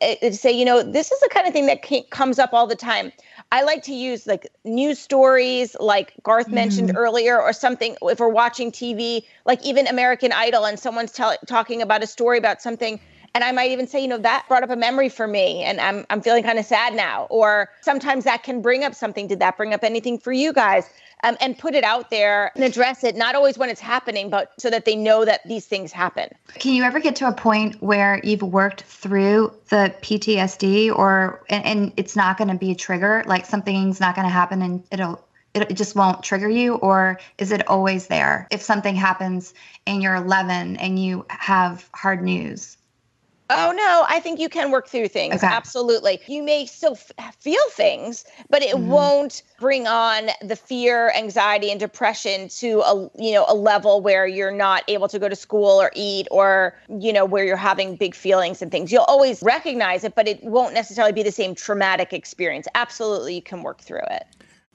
eh, 0.00 0.14
to 0.22 0.34
say, 0.34 0.50
you 0.50 0.64
know, 0.64 0.82
this 0.82 1.12
is 1.12 1.20
the 1.20 1.28
kind 1.28 1.46
of 1.46 1.52
thing 1.52 1.66
that 1.66 1.86
comes 2.08 2.38
up 2.38 2.54
all 2.54 2.66
the 2.66 2.74
time. 2.74 3.12
I 3.50 3.62
like 3.62 3.82
to 3.82 3.92
use 3.92 4.26
like 4.26 4.48
news 4.64 4.98
stories, 4.98 5.76
like 5.78 6.14
Garth 6.22 6.46
mm-hmm. 6.46 6.54
mentioned 6.54 6.92
earlier, 6.96 7.38
or 7.38 7.52
something. 7.52 7.94
If 8.00 8.20
we're 8.20 8.28
watching 8.28 8.72
TV, 8.72 9.26
like 9.44 9.62
even 9.66 9.86
American 9.86 10.32
Idol, 10.32 10.64
and 10.64 10.78
someone's 10.78 11.12
tell- 11.12 11.36
talking 11.46 11.82
about 11.82 12.02
a 12.02 12.06
story 12.06 12.38
about 12.38 12.62
something 12.62 12.98
and 13.34 13.42
I 13.42 13.52
might 13.52 13.70
even 13.70 13.86
say, 13.86 14.00
you 14.00 14.08
know, 14.08 14.18
that 14.18 14.44
brought 14.48 14.62
up 14.62 14.70
a 14.70 14.76
memory 14.76 15.08
for 15.08 15.26
me 15.26 15.62
and 15.62 15.80
I'm 15.80 16.06
I'm 16.10 16.20
feeling 16.20 16.42
kind 16.42 16.58
of 16.58 16.64
sad 16.64 16.94
now. 16.94 17.26
Or 17.30 17.70
sometimes 17.80 18.24
that 18.24 18.42
can 18.42 18.60
bring 18.60 18.84
up 18.84 18.94
something. 18.94 19.26
Did 19.26 19.40
that 19.40 19.56
bring 19.56 19.72
up 19.72 19.82
anything 19.82 20.18
for 20.18 20.32
you 20.32 20.52
guys? 20.52 20.88
Um, 21.24 21.36
and 21.40 21.56
put 21.56 21.76
it 21.76 21.84
out 21.84 22.10
there 22.10 22.50
and 22.56 22.64
address 22.64 23.04
it, 23.04 23.14
not 23.14 23.36
always 23.36 23.56
when 23.56 23.70
it's 23.70 23.80
happening, 23.80 24.28
but 24.28 24.50
so 24.58 24.68
that 24.70 24.84
they 24.84 24.96
know 24.96 25.24
that 25.24 25.46
these 25.46 25.66
things 25.66 25.92
happen. 25.92 26.28
Can 26.54 26.74
you 26.74 26.82
ever 26.82 26.98
get 26.98 27.14
to 27.16 27.28
a 27.28 27.32
point 27.32 27.80
where 27.80 28.20
you've 28.24 28.42
worked 28.42 28.82
through 28.82 29.52
the 29.68 29.94
PTSD 30.02 30.92
or 30.92 31.44
and, 31.48 31.64
and 31.64 31.92
it's 31.96 32.16
not 32.16 32.38
going 32.38 32.48
to 32.48 32.56
be 32.56 32.72
a 32.72 32.74
trigger, 32.74 33.22
like 33.28 33.46
something's 33.46 34.00
not 34.00 34.16
going 34.16 34.26
to 34.26 34.32
happen 34.32 34.62
and 34.62 34.82
it'll 34.90 35.24
it, 35.54 35.72
just 35.76 35.94
won't 35.94 36.22
trigger 36.22 36.48
you 36.48 36.74
or 36.76 37.20
is 37.38 37.52
it 37.52 37.68
always 37.68 38.08
there 38.08 38.48
if 38.50 38.62
something 38.62 38.96
happens 38.96 39.54
and 39.86 40.02
you're 40.02 40.14
11 40.14 40.76
and 40.76 40.98
you 40.98 41.26
have 41.28 41.88
hard 41.92 42.22
news 42.22 42.78
Oh 43.56 43.72
no, 43.72 44.04
I 44.08 44.20
think 44.20 44.40
you 44.40 44.48
can 44.48 44.70
work 44.70 44.88
through 44.88 45.08
things. 45.08 45.36
Okay. 45.36 45.46
Absolutely. 45.46 46.20
You 46.26 46.42
may 46.42 46.66
still 46.66 46.92
f- 46.92 47.36
feel 47.38 47.62
things, 47.70 48.24
but 48.50 48.62
it 48.62 48.74
mm-hmm. 48.74 48.88
won't 48.88 49.42
bring 49.60 49.86
on 49.86 50.30
the 50.42 50.56
fear, 50.56 51.12
anxiety 51.16 51.70
and 51.70 51.78
depression 51.78 52.48
to 52.48 52.80
a 52.80 53.10
you 53.16 53.32
know 53.32 53.44
a 53.48 53.54
level 53.54 54.00
where 54.00 54.26
you're 54.26 54.52
not 54.52 54.84
able 54.88 55.08
to 55.08 55.18
go 55.18 55.28
to 55.28 55.36
school 55.36 55.80
or 55.80 55.90
eat 55.94 56.26
or 56.30 56.74
you 56.88 57.12
know 57.12 57.24
where 57.24 57.44
you're 57.44 57.56
having 57.56 57.96
big 57.96 58.14
feelings 58.14 58.62
and 58.62 58.70
things. 58.70 58.92
You'll 58.92 59.04
always 59.04 59.42
recognize 59.42 60.04
it, 60.04 60.14
but 60.14 60.28
it 60.28 60.42
won't 60.42 60.74
necessarily 60.74 61.12
be 61.12 61.22
the 61.22 61.32
same 61.32 61.54
traumatic 61.54 62.12
experience. 62.12 62.66
Absolutely, 62.74 63.34
you 63.34 63.42
can 63.42 63.62
work 63.62 63.80
through 63.80 64.04
it. 64.10 64.26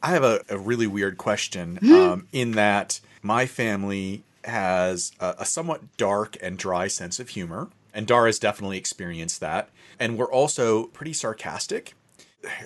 I 0.01 0.11
have 0.11 0.23
a, 0.23 0.41
a 0.49 0.57
really 0.57 0.87
weird 0.87 1.17
question 1.17 1.79
mm-hmm. 1.81 1.93
um, 1.93 2.27
in 2.31 2.51
that 2.51 2.99
my 3.21 3.45
family 3.45 4.23
has 4.43 5.11
a, 5.19 5.35
a 5.39 5.45
somewhat 5.45 5.97
dark 5.97 6.37
and 6.41 6.57
dry 6.57 6.87
sense 6.87 7.19
of 7.19 7.29
humor. 7.29 7.67
And 7.97 8.05
Dara's 8.05 8.37
definitely 8.37 8.77
experienced 8.77 9.39
that. 9.39 9.69
And 9.99 10.19
we're 10.19 10.31
also 10.31 10.85
pretty 10.85 11.13
sarcastic. 11.13 11.95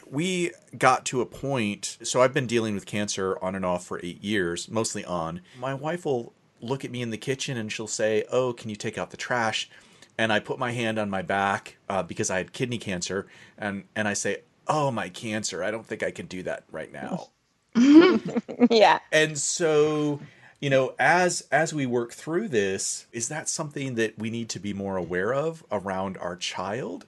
We 0.06 0.52
got 0.78 1.06
to 1.06 1.22
a 1.22 1.26
point, 1.26 1.98
so 2.04 2.22
I've 2.22 2.34
been 2.34 2.48
dealing 2.48 2.76
with 2.76 2.86
cancer 2.86 3.40
on 3.42 3.56
and 3.56 3.66
off 3.66 3.86
for 3.86 4.02
eight 4.04 4.22
years, 4.22 4.70
mostly 4.70 5.06
on. 5.06 5.40
My 5.58 5.74
wife 5.74 6.04
will 6.04 6.34
look 6.60 6.84
at 6.84 6.92
me 6.92 7.02
in 7.02 7.12
the 7.12 7.18
kitchen 7.18 7.56
and 7.56 7.72
she'll 7.72 7.88
say, 7.88 8.26
Oh, 8.30 8.52
can 8.52 8.70
you 8.70 8.76
take 8.76 8.98
out 8.98 9.12
the 9.12 9.18
trash? 9.18 9.70
And 10.18 10.34
I 10.34 10.42
put 10.42 10.60
my 10.60 10.74
hand 10.74 11.00
on 11.00 11.10
my 11.10 11.22
back 11.22 11.78
uh, 11.88 12.04
because 12.04 12.30
I 12.30 12.38
had 12.40 12.52
kidney 12.52 12.78
cancer. 12.78 13.26
And, 13.58 13.86
and 13.96 14.10
I 14.10 14.14
say, 14.14 14.42
Oh, 14.68 14.92
my 14.92 15.08
cancer. 15.08 15.64
I 15.64 15.72
don't 15.72 15.86
think 15.86 16.04
I 16.04 16.12
can 16.12 16.26
do 16.26 16.44
that 16.44 16.66
right 16.70 16.92
now. 16.92 17.30
yeah. 18.70 19.00
And 19.14 19.40
so 19.40 20.20
you 20.62 20.70
know 20.70 20.94
as 20.98 21.46
as 21.52 21.74
we 21.74 21.86
work 21.86 22.14
through 22.14 22.48
this 22.48 23.08
is 23.12 23.28
that 23.28 23.50
something 23.50 23.96
that 23.96 24.18
we 24.18 24.30
need 24.30 24.50
to 24.50 24.60
be 24.60 24.74
more 24.74 24.96
aware 24.96 25.34
of 25.34 25.64
around 25.72 26.18
our 26.18 26.36
child 26.36 27.06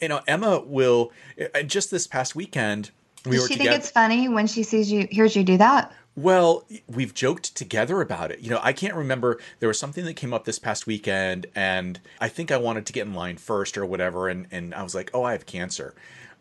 you 0.00 0.08
know 0.08 0.20
emma 0.26 0.60
will 0.60 1.12
uh, 1.54 1.62
just 1.62 1.90
this 1.90 2.06
past 2.06 2.34
weekend 2.34 2.90
we 3.24 3.36
Does 3.36 3.48
she 3.48 3.54
together. 3.54 3.70
think 3.70 3.80
it's 3.82 3.90
funny 3.90 4.28
when 4.28 4.46
she 4.46 4.62
sees 4.62 4.90
you 4.90 5.08
hears 5.10 5.34
you 5.34 5.44
do 5.44 5.56
that 5.56 5.92
well, 6.18 6.64
we've 6.86 7.12
joked 7.12 7.54
together 7.54 8.00
about 8.00 8.30
it. 8.30 8.40
You 8.40 8.48
know, 8.48 8.60
I 8.62 8.72
can't 8.72 8.94
remember. 8.94 9.38
There 9.60 9.68
was 9.68 9.78
something 9.78 10.06
that 10.06 10.14
came 10.14 10.32
up 10.32 10.46
this 10.46 10.58
past 10.58 10.86
weekend, 10.86 11.44
and 11.54 12.00
I 12.18 12.28
think 12.28 12.50
I 12.50 12.56
wanted 12.56 12.86
to 12.86 12.94
get 12.94 13.06
in 13.06 13.12
line 13.12 13.36
first 13.36 13.76
or 13.76 13.84
whatever. 13.84 14.26
And, 14.26 14.46
and 14.50 14.74
I 14.74 14.82
was 14.82 14.94
like, 14.94 15.10
oh, 15.12 15.24
I 15.24 15.32
have 15.32 15.44
cancer. 15.44 15.94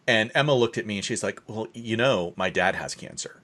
And 0.07 0.31
Emma 0.35 0.53
looked 0.53 0.77
at 0.77 0.85
me 0.85 0.97
and 0.97 1.05
she's 1.05 1.23
like, 1.23 1.41
Well, 1.47 1.67
you 1.73 1.97
know, 1.97 2.33
my 2.35 2.49
dad 2.49 2.75
has 2.75 2.95
cancer. 2.95 3.41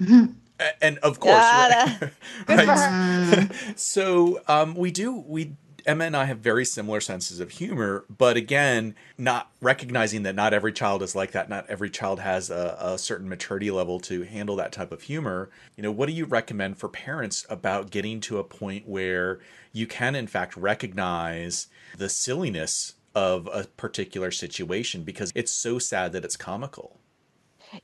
Mm-hmm. 0.00 0.32
And 0.80 0.98
of 0.98 1.20
course, 1.20 1.36
right, 1.36 2.10
right? 2.48 3.50
so 3.76 4.40
um, 4.48 4.74
we 4.74 4.90
do 4.90 5.14
we 5.14 5.52
Emma 5.88 6.04
and 6.04 6.16
I 6.16 6.26
have 6.26 6.40
very 6.40 6.66
similar 6.66 7.00
senses 7.00 7.40
of 7.40 7.50
humor, 7.50 8.04
but 8.14 8.36
again, 8.36 8.94
not 9.16 9.50
recognizing 9.62 10.22
that 10.24 10.34
not 10.34 10.52
every 10.52 10.72
child 10.72 11.02
is 11.02 11.16
like 11.16 11.32
that. 11.32 11.48
Not 11.48 11.64
every 11.70 11.88
child 11.88 12.20
has 12.20 12.50
a, 12.50 12.76
a, 12.78 12.98
certain 12.98 13.26
maturity 13.26 13.70
level 13.70 13.98
to 14.00 14.22
handle 14.24 14.54
that 14.56 14.70
type 14.70 14.92
of 14.92 15.02
humor. 15.02 15.48
You 15.76 15.82
know, 15.82 15.90
what 15.90 16.06
do 16.06 16.12
you 16.12 16.26
recommend 16.26 16.76
for 16.76 16.90
parents 16.90 17.46
about 17.48 17.90
getting 17.90 18.20
to 18.20 18.36
a 18.36 18.44
point 18.44 18.86
where 18.86 19.40
you 19.72 19.86
can, 19.86 20.14
in 20.14 20.26
fact, 20.26 20.58
recognize 20.58 21.68
the 21.96 22.10
silliness 22.10 22.94
of 23.14 23.48
a 23.50 23.64
particular 23.64 24.30
situation 24.30 25.04
because 25.04 25.32
it's 25.34 25.52
so 25.52 25.78
sad 25.78 26.12
that 26.12 26.24
it's 26.24 26.36
comical? 26.36 27.00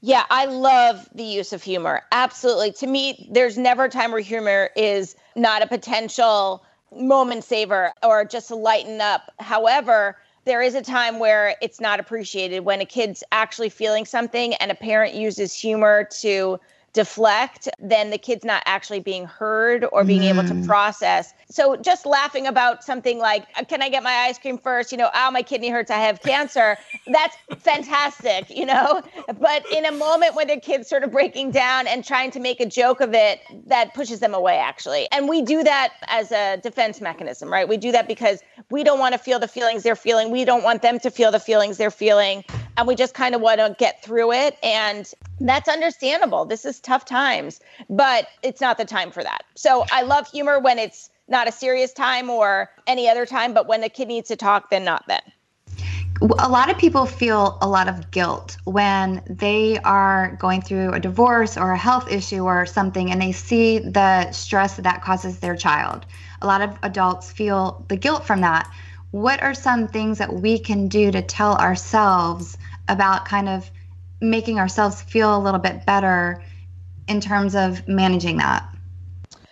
Yeah, 0.00 0.24
I 0.30 0.46
love 0.46 1.08
the 1.14 1.24
use 1.24 1.52
of 1.52 1.62
humor. 1.62 2.02
Absolutely. 2.12 2.72
To 2.72 2.86
me, 2.86 3.28
there's 3.30 3.58
never 3.58 3.84
a 3.84 3.88
time 3.88 4.12
where 4.12 4.20
humor 4.20 4.70
is 4.76 5.16
not 5.36 5.62
a 5.62 5.66
potential 5.66 6.64
moment 6.94 7.44
saver 7.44 7.92
or 8.02 8.24
just 8.24 8.48
to 8.48 8.56
lighten 8.56 9.00
up. 9.00 9.32
However, 9.40 10.16
there 10.44 10.62
is 10.62 10.74
a 10.74 10.82
time 10.82 11.18
where 11.18 11.56
it's 11.62 11.80
not 11.80 12.00
appreciated 12.00 12.60
when 12.60 12.80
a 12.80 12.84
kid's 12.84 13.24
actually 13.32 13.70
feeling 13.70 14.04
something 14.04 14.54
and 14.54 14.70
a 14.70 14.74
parent 14.74 15.14
uses 15.14 15.54
humor 15.54 16.08
to 16.20 16.58
deflect, 16.94 17.68
then 17.80 18.10
the 18.10 18.18
kid's 18.18 18.44
not 18.44 18.62
actually 18.66 19.00
being 19.00 19.26
heard 19.26 19.84
or 19.92 20.04
being 20.04 20.22
mm. 20.22 20.30
able 20.30 20.44
to 20.44 20.54
mm. 20.54 20.64
process. 20.64 21.34
So 21.50 21.76
just 21.76 22.06
laughing 22.06 22.46
about 22.46 22.84
something 22.84 23.18
like, 23.18 23.46
uh, 23.56 23.64
can 23.64 23.82
I 23.82 23.88
get 23.88 24.02
my 24.04 24.12
ice 24.12 24.38
cream 24.38 24.56
first? 24.56 24.92
You 24.92 24.98
know, 24.98 25.10
oh, 25.12 25.30
my 25.32 25.42
kidney 25.42 25.68
hurts, 25.68 25.90
I 25.90 25.98
have 25.98 26.22
cancer. 26.22 26.78
That's 27.08 27.36
fantastic, 27.58 28.48
you 28.48 28.64
know? 28.64 29.02
But 29.38 29.66
in 29.72 29.84
a 29.84 29.92
moment 29.92 30.36
when 30.36 30.46
the 30.46 30.56
kid's 30.56 30.88
sort 30.88 31.02
of 31.02 31.10
breaking 31.10 31.50
down 31.50 31.88
and 31.88 32.04
trying 32.04 32.30
to 32.30 32.40
make 32.40 32.60
a 32.60 32.66
joke 32.66 33.00
of 33.00 33.12
it, 33.12 33.40
that 33.66 33.92
pushes 33.92 34.20
them 34.20 34.32
away, 34.32 34.56
actually. 34.56 35.08
And 35.10 35.28
we 35.28 35.42
do 35.42 35.64
that 35.64 35.94
as 36.06 36.30
a 36.30 36.58
defense 36.58 37.00
mechanism, 37.00 37.52
right? 37.52 37.68
We 37.68 37.76
do 37.76 37.90
that 37.90 38.06
because 38.06 38.40
we 38.70 38.84
don't 38.84 39.00
want 39.00 39.14
to 39.14 39.18
feel 39.18 39.40
the 39.40 39.48
feelings 39.48 39.82
they're 39.82 39.96
feeling. 39.96 40.30
We 40.30 40.44
don't 40.44 40.62
want 40.62 40.80
them 40.82 41.00
to 41.00 41.10
feel 41.10 41.32
the 41.32 41.40
feelings 41.40 41.76
they're 41.76 41.90
feeling. 41.90 42.44
And 42.76 42.86
we 42.88 42.94
just 42.94 43.14
kind 43.14 43.34
of 43.34 43.40
want 43.40 43.60
to 43.60 43.76
get 43.78 44.02
through 44.02 44.32
it. 44.32 44.58
And 44.62 45.10
that's 45.40 45.68
understandable. 45.68 46.44
This 46.44 46.64
is 46.64 46.80
tough 46.80 47.04
times, 47.04 47.60
but 47.88 48.26
it's 48.42 48.60
not 48.60 48.78
the 48.78 48.84
time 48.84 49.10
for 49.10 49.22
that. 49.22 49.44
So 49.54 49.84
I 49.92 50.02
love 50.02 50.28
humor 50.30 50.58
when 50.58 50.78
it's 50.78 51.10
not 51.28 51.48
a 51.48 51.52
serious 51.52 51.92
time 51.92 52.28
or 52.30 52.70
any 52.86 53.08
other 53.08 53.26
time, 53.26 53.54
but 53.54 53.66
when 53.66 53.82
a 53.82 53.88
kid 53.88 54.08
needs 54.08 54.28
to 54.28 54.36
talk, 54.36 54.70
then 54.70 54.84
not 54.84 55.04
then. 55.08 55.22
A 56.38 56.48
lot 56.48 56.70
of 56.70 56.78
people 56.78 57.06
feel 57.06 57.58
a 57.60 57.68
lot 57.68 57.88
of 57.88 58.10
guilt 58.10 58.56
when 58.64 59.20
they 59.28 59.78
are 59.80 60.36
going 60.40 60.62
through 60.62 60.92
a 60.92 61.00
divorce 61.00 61.56
or 61.56 61.72
a 61.72 61.76
health 61.76 62.10
issue 62.10 62.44
or 62.44 62.66
something 62.66 63.10
and 63.10 63.20
they 63.20 63.32
see 63.32 63.80
the 63.80 64.30
stress 64.30 64.76
that 64.76 64.82
that 64.82 65.02
causes 65.02 65.40
their 65.40 65.56
child. 65.56 66.06
A 66.40 66.46
lot 66.46 66.62
of 66.62 66.78
adults 66.82 67.32
feel 67.32 67.84
the 67.88 67.96
guilt 67.96 68.24
from 68.24 68.42
that. 68.42 68.70
What 69.10 69.42
are 69.42 69.54
some 69.54 69.88
things 69.88 70.18
that 70.18 70.32
we 70.32 70.58
can 70.58 70.88
do 70.88 71.10
to 71.10 71.20
tell 71.20 71.56
ourselves 71.56 72.56
about 72.88 73.24
kind 73.24 73.48
of 73.48 73.70
making 74.20 74.58
ourselves 74.58 75.02
feel 75.02 75.36
a 75.36 75.40
little 75.40 75.60
bit 75.60 75.84
better 75.86 76.42
in 77.08 77.20
terms 77.20 77.54
of 77.54 77.86
managing 77.86 78.38
that? 78.38 78.68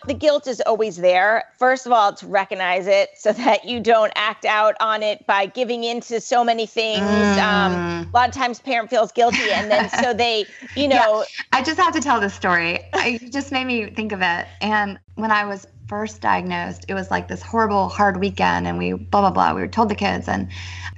The 0.07 0.15
guilt 0.15 0.49
is 0.49 0.61
always 0.63 0.97
there. 0.97 1.45
First 1.59 1.87
of 1.87 1.93
all, 1.93 2.13
to 2.15 2.27
recognize 2.27 2.89
it 2.89 3.11
so 3.17 3.33
that 3.45 3.65
you 3.65 3.81
don't 3.81 4.13
act 4.17 4.45
out 4.45 4.75
on 4.81 5.03
it 5.03 5.27
by 5.27 5.47
giving 5.47 5.85
into 5.85 6.21
so 6.21 6.43
many 6.43 6.67
things. 6.67 7.03
Mm. 7.03 7.39
Um, 7.39 7.73
a 7.73 8.11
lot 8.13 8.29
of 8.29 8.35
times, 8.35 8.61
parent 8.61 8.91
feels 8.91 9.13
guilty, 9.13 9.51
and 9.53 9.71
then 9.71 9.89
so 9.89 10.13
they, 10.15 10.47
you 10.75 10.89
know. 10.89 11.21
Yeah. 11.21 11.45
I 11.53 11.63
just 11.63 11.79
have 11.79 11.95
to 11.95 12.01
tell 12.01 12.21
this 12.21 12.35
story. 12.35 12.81
it 12.95 13.33
just 13.33 13.53
made 13.53 13.65
me 13.65 13.91
think 13.91 14.13
of 14.13 14.23
it. 14.23 14.47
And 14.61 14.99
when 15.15 15.31
I 15.31 15.45
was 15.45 15.67
first 15.87 16.21
diagnosed, 16.21 16.87
it 16.89 16.95
was 16.95 17.11
like 17.11 17.29
this 17.29 17.43
horrible, 17.43 17.89
hard 17.89 18.19
weekend, 18.19 18.67
and 18.67 18.79
we 18.79 18.95
blah 18.95 19.21
blah 19.21 19.31
blah. 19.31 19.55
We 19.55 19.61
were 19.61 19.69
told 19.69 19.89
the 19.89 19.95
kids, 19.95 20.27
and 20.27 20.49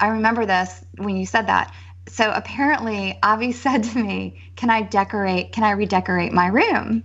I 0.00 0.08
remember 0.08 0.46
this 0.46 0.82
when 0.96 1.16
you 1.16 1.26
said 1.26 1.46
that 1.48 1.74
so 2.14 2.30
apparently 2.30 3.18
Avi 3.24 3.50
said 3.64 3.82
to 3.84 3.98
me, 3.98 4.40
Can 4.56 4.70
I 4.70 4.82
decorate? 4.82 5.52
Can 5.52 5.64
I 5.64 5.72
redecorate 5.72 6.32
my 6.32 6.46
room? 6.46 7.04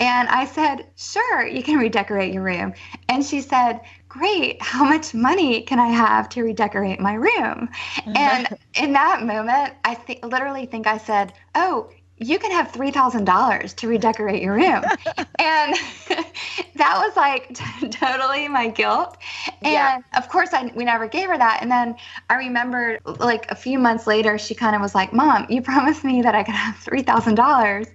And 0.00 0.28
I 0.28 0.44
said, 0.46 0.88
Sure, 0.96 1.46
you 1.46 1.62
can 1.62 1.78
redecorate 1.78 2.34
your 2.34 2.42
room. 2.42 2.74
And 3.08 3.24
she 3.24 3.40
said, 3.40 3.80
Great, 4.08 4.60
how 4.60 4.84
much 4.84 5.14
money 5.14 5.62
can 5.62 5.78
I 5.78 5.88
have 5.88 6.28
to 6.30 6.42
redecorate 6.42 6.98
my 6.98 7.14
room? 7.14 7.68
and 8.16 8.48
in 8.74 8.92
that 8.94 9.22
moment, 9.22 9.74
I 9.84 9.94
th- 9.94 10.24
literally 10.24 10.66
think 10.66 10.88
I 10.88 10.98
said, 10.98 11.32
Oh, 11.54 11.90
you 12.18 12.38
can 12.38 12.52
have 12.52 12.70
$3,000 12.70 13.74
to 13.76 13.88
redecorate 13.88 14.42
your 14.42 14.54
room. 14.54 14.84
and 15.38 15.76
that 16.76 17.02
was 17.04 17.16
like 17.16 17.54
t- 17.54 17.88
totally 17.88 18.48
my 18.48 18.68
guilt. 18.68 19.16
And 19.62 19.72
yeah. 19.72 19.98
of 20.16 20.28
course, 20.28 20.50
I, 20.52 20.72
we 20.76 20.84
never 20.84 21.08
gave 21.08 21.28
her 21.28 21.36
that. 21.36 21.58
And 21.60 21.70
then 21.70 21.96
I 22.30 22.36
remember 22.36 23.00
like 23.04 23.50
a 23.50 23.54
few 23.54 23.78
months 23.78 24.06
later, 24.06 24.38
she 24.38 24.54
kind 24.54 24.76
of 24.76 24.82
was 24.82 24.94
like, 24.94 25.12
Mom, 25.12 25.46
you 25.48 25.60
promised 25.62 26.04
me 26.04 26.22
that 26.22 26.34
I 26.34 26.44
could 26.44 26.54
have 26.54 26.76
$3,000 26.76 27.90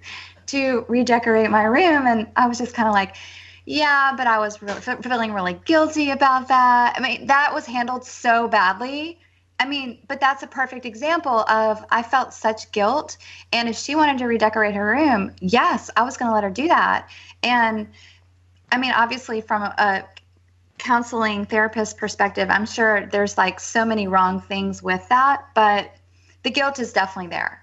to 0.46 0.84
redecorate 0.88 1.50
my 1.50 1.64
room. 1.64 2.06
And 2.06 2.26
I 2.36 2.46
was 2.46 2.58
just 2.58 2.74
kind 2.74 2.88
of 2.88 2.94
like, 2.94 3.16
yeah, 3.64 4.12
but 4.16 4.26
I 4.26 4.38
was 4.38 4.60
really, 4.60 4.80
feeling 4.80 5.32
really 5.32 5.60
guilty 5.64 6.10
about 6.10 6.48
that. 6.48 6.94
I 6.96 7.00
mean, 7.00 7.26
that 7.26 7.54
was 7.54 7.66
handled 7.66 8.04
so 8.04 8.48
badly 8.48 9.18
I 9.60 9.66
mean, 9.66 9.98
but 10.08 10.20
that's 10.20 10.42
a 10.42 10.46
perfect 10.46 10.86
example 10.86 11.40
of 11.40 11.84
I 11.90 12.02
felt 12.02 12.32
such 12.32 12.72
guilt. 12.72 13.18
And 13.52 13.68
if 13.68 13.76
she 13.76 13.94
wanted 13.94 14.16
to 14.18 14.24
redecorate 14.24 14.74
her 14.74 14.86
room, 14.86 15.32
yes, 15.40 15.90
I 15.96 16.02
was 16.02 16.16
going 16.16 16.30
to 16.30 16.34
let 16.34 16.44
her 16.44 16.50
do 16.50 16.66
that. 16.68 17.10
And 17.42 17.86
I 18.72 18.78
mean, 18.78 18.92
obviously, 18.92 19.42
from 19.42 19.62
a, 19.62 19.74
a 19.76 20.04
counseling 20.78 21.44
therapist 21.44 21.98
perspective, 21.98 22.48
I'm 22.48 22.64
sure 22.64 23.04
there's 23.12 23.36
like 23.36 23.60
so 23.60 23.84
many 23.84 24.08
wrong 24.08 24.40
things 24.40 24.82
with 24.82 25.06
that, 25.10 25.44
but 25.54 25.94
the 26.42 26.50
guilt 26.50 26.78
is 26.78 26.94
definitely 26.94 27.28
there. 27.28 27.59